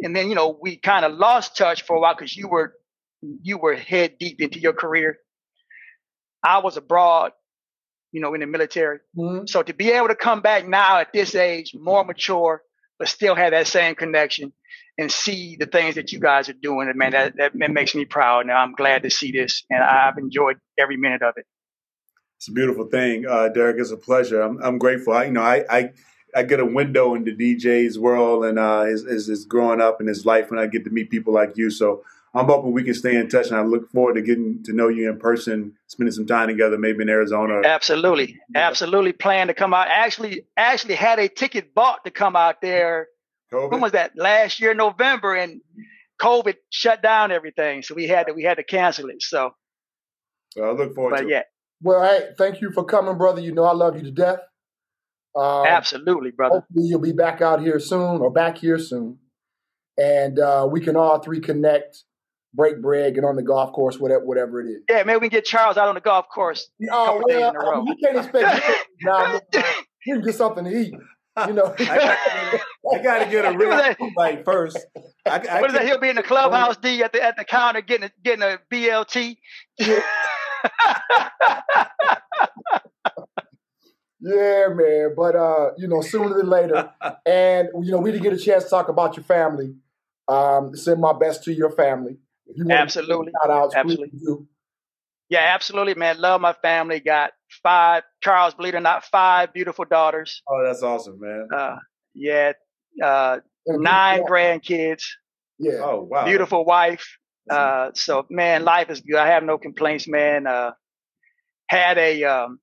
[0.00, 2.74] and then you know, we kind of lost touch for a while because you were
[3.20, 5.18] you were head deep into your career.
[6.44, 7.32] I was abroad,
[8.10, 8.98] you know, in the military.
[9.16, 9.48] Mhm.
[9.48, 12.62] So to be able to come back now at this age, more mature,
[12.98, 14.52] but still have that same connection
[14.98, 17.94] and see the things that you guys are doing, and man, that, that, that makes
[17.94, 18.46] me proud.
[18.46, 21.46] Now I'm glad to see this, and I've enjoyed every minute of it.
[22.42, 23.78] It's a beautiful thing, uh, Derek.
[23.78, 24.42] It's a pleasure.
[24.42, 25.12] I'm, I'm grateful.
[25.12, 25.92] I, you know, I, I
[26.34, 30.08] I get a window into DJ's world and uh, his, his, his growing up in
[30.08, 31.70] his life when I get to meet people like you.
[31.70, 32.02] So
[32.34, 34.88] I'm hoping we can stay in touch, and I look forward to getting to know
[34.88, 37.60] you in person, spending some time together, maybe in Arizona.
[37.64, 39.12] Absolutely, absolutely.
[39.12, 39.86] Plan to come out.
[39.88, 43.06] Actually, actually had a ticket bought to come out there.
[43.52, 44.16] When was that?
[44.16, 45.60] Last year, November, and
[46.20, 49.22] COVID shut down everything, so we had to we had to cancel it.
[49.22, 49.54] So,
[50.56, 51.30] Well, I look forward but to it.
[51.30, 51.42] yeah,
[51.82, 53.40] Well, hey, thank you for coming, brother.
[53.40, 54.38] You know I love you to death.
[55.34, 56.60] Um, absolutely, brother.
[56.60, 59.18] Hopefully you'll be back out here soon or back here soon.
[59.98, 62.04] And uh, we can all three connect,
[62.54, 64.82] break bread, get on the golf course, whatever, whatever it is.
[64.88, 66.68] Yeah, maybe we can get Charles out on the golf course.
[66.90, 67.72] Oh, well, in a row.
[67.72, 69.40] I mean, you can't expect now.
[70.04, 70.94] We can get something to eat.
[71.46, 74.76] You know, I got to get a real invite first.
[75.24, 75.86] I, I what is that?
[75.86, 78.58] He'll be in the clubhouse D at the at the counter getting a, getting a
[78.70, 79.36] BLT.
[79.78, 80.00] yeah,
[84.20, 85.14] man.
[85.16, 86.90] But uh, you know, sooner than later,
[87.26, 89.74] and you know, we didn't get a chance to talk about your family.
[90.28, 92.16] Um, send my best to your family.
[92.46, 93.32] If you want Absolutely.
[93.42, 94.18] shout outs, Absolutely.
[94.18, 94.46] do.
[95.28, 96.18] yeah, absolutely, man.
[96.20, 97.00] Love my family.
[97.00, 97.32] Got
[97.62, 98.02] five.
[98.22, 100.42] Charles, believe it or not, five beautiful daughters.
[100.48, 101.48] oh, that's awesome, man.
[101.54, 101.76] Uh,
[102.14, 102.52] yeah,
[103.02, 105.02] uh, nine people- grandkids.
[105.58, 105.80] Yeah.
[105.82, 106.24] Oh, wow.
[106.24, 107.18] Beautiful wife.
[107.50, 109.16] Uh, so man, life is good.
[109.16, 110.46] I have no complaints, man.
[110.46, 110.72] Uh,
[111.68, 112.60] had a um,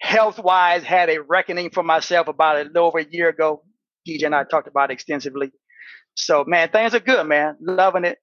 [0.00, 3.62] health wise had a reckoning for myself about a little over a year ago.
[4.08, 5.52] DJ and I talked about it extensively.
[6.14, 7.56] So man, things are good, man.
[7.60, 8.18] Loving it.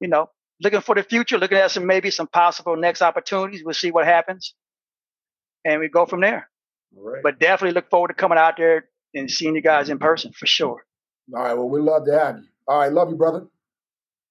[0.00, 0.30] You know,
[0.62, 3.62] looking for the future, looking at some maybe some possible next opportunities.
[3.64, 4.54] We'll see what happens,
[5.64, 6.48] and we go from there.
[6.96, 7.22] All right.
[7.22, 10.46] But definitely look forward to coming out there and seeing you guys in person for
[10.46, 10.84] sure.
[11.34, 11.54] All right.
[11.54, 12.44] Well, we'd love to have you.
[12.66, 12.92] All right.
[12.92, 13.46] Love you, brother.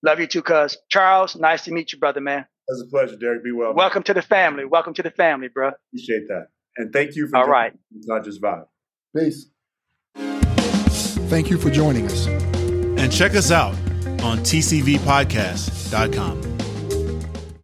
[0.03, 0.77] Love you too, cuz.
[0.89, 2.45] Charles, nice to meet you, brother, man.
[2.67, 3.43] It's a pleasure, Derek.
[3.43, 3.69] Be well.
[3.69, 3.75] man.
[3.77, 4.65] Welcome to the family.
[4.65, 5.71] Welcome to the family, bro.
[5.91, 6.47] Appreciate that.
[6.77, 8.65] And thank you for All joining Conscious Vibe.
[9.15, 9.47] Peace.
[11.29, 12.27] Thank you for joining us.
[12.27, 13.73] And check us out
[14.21, 16.58] on tcvpodcast.com.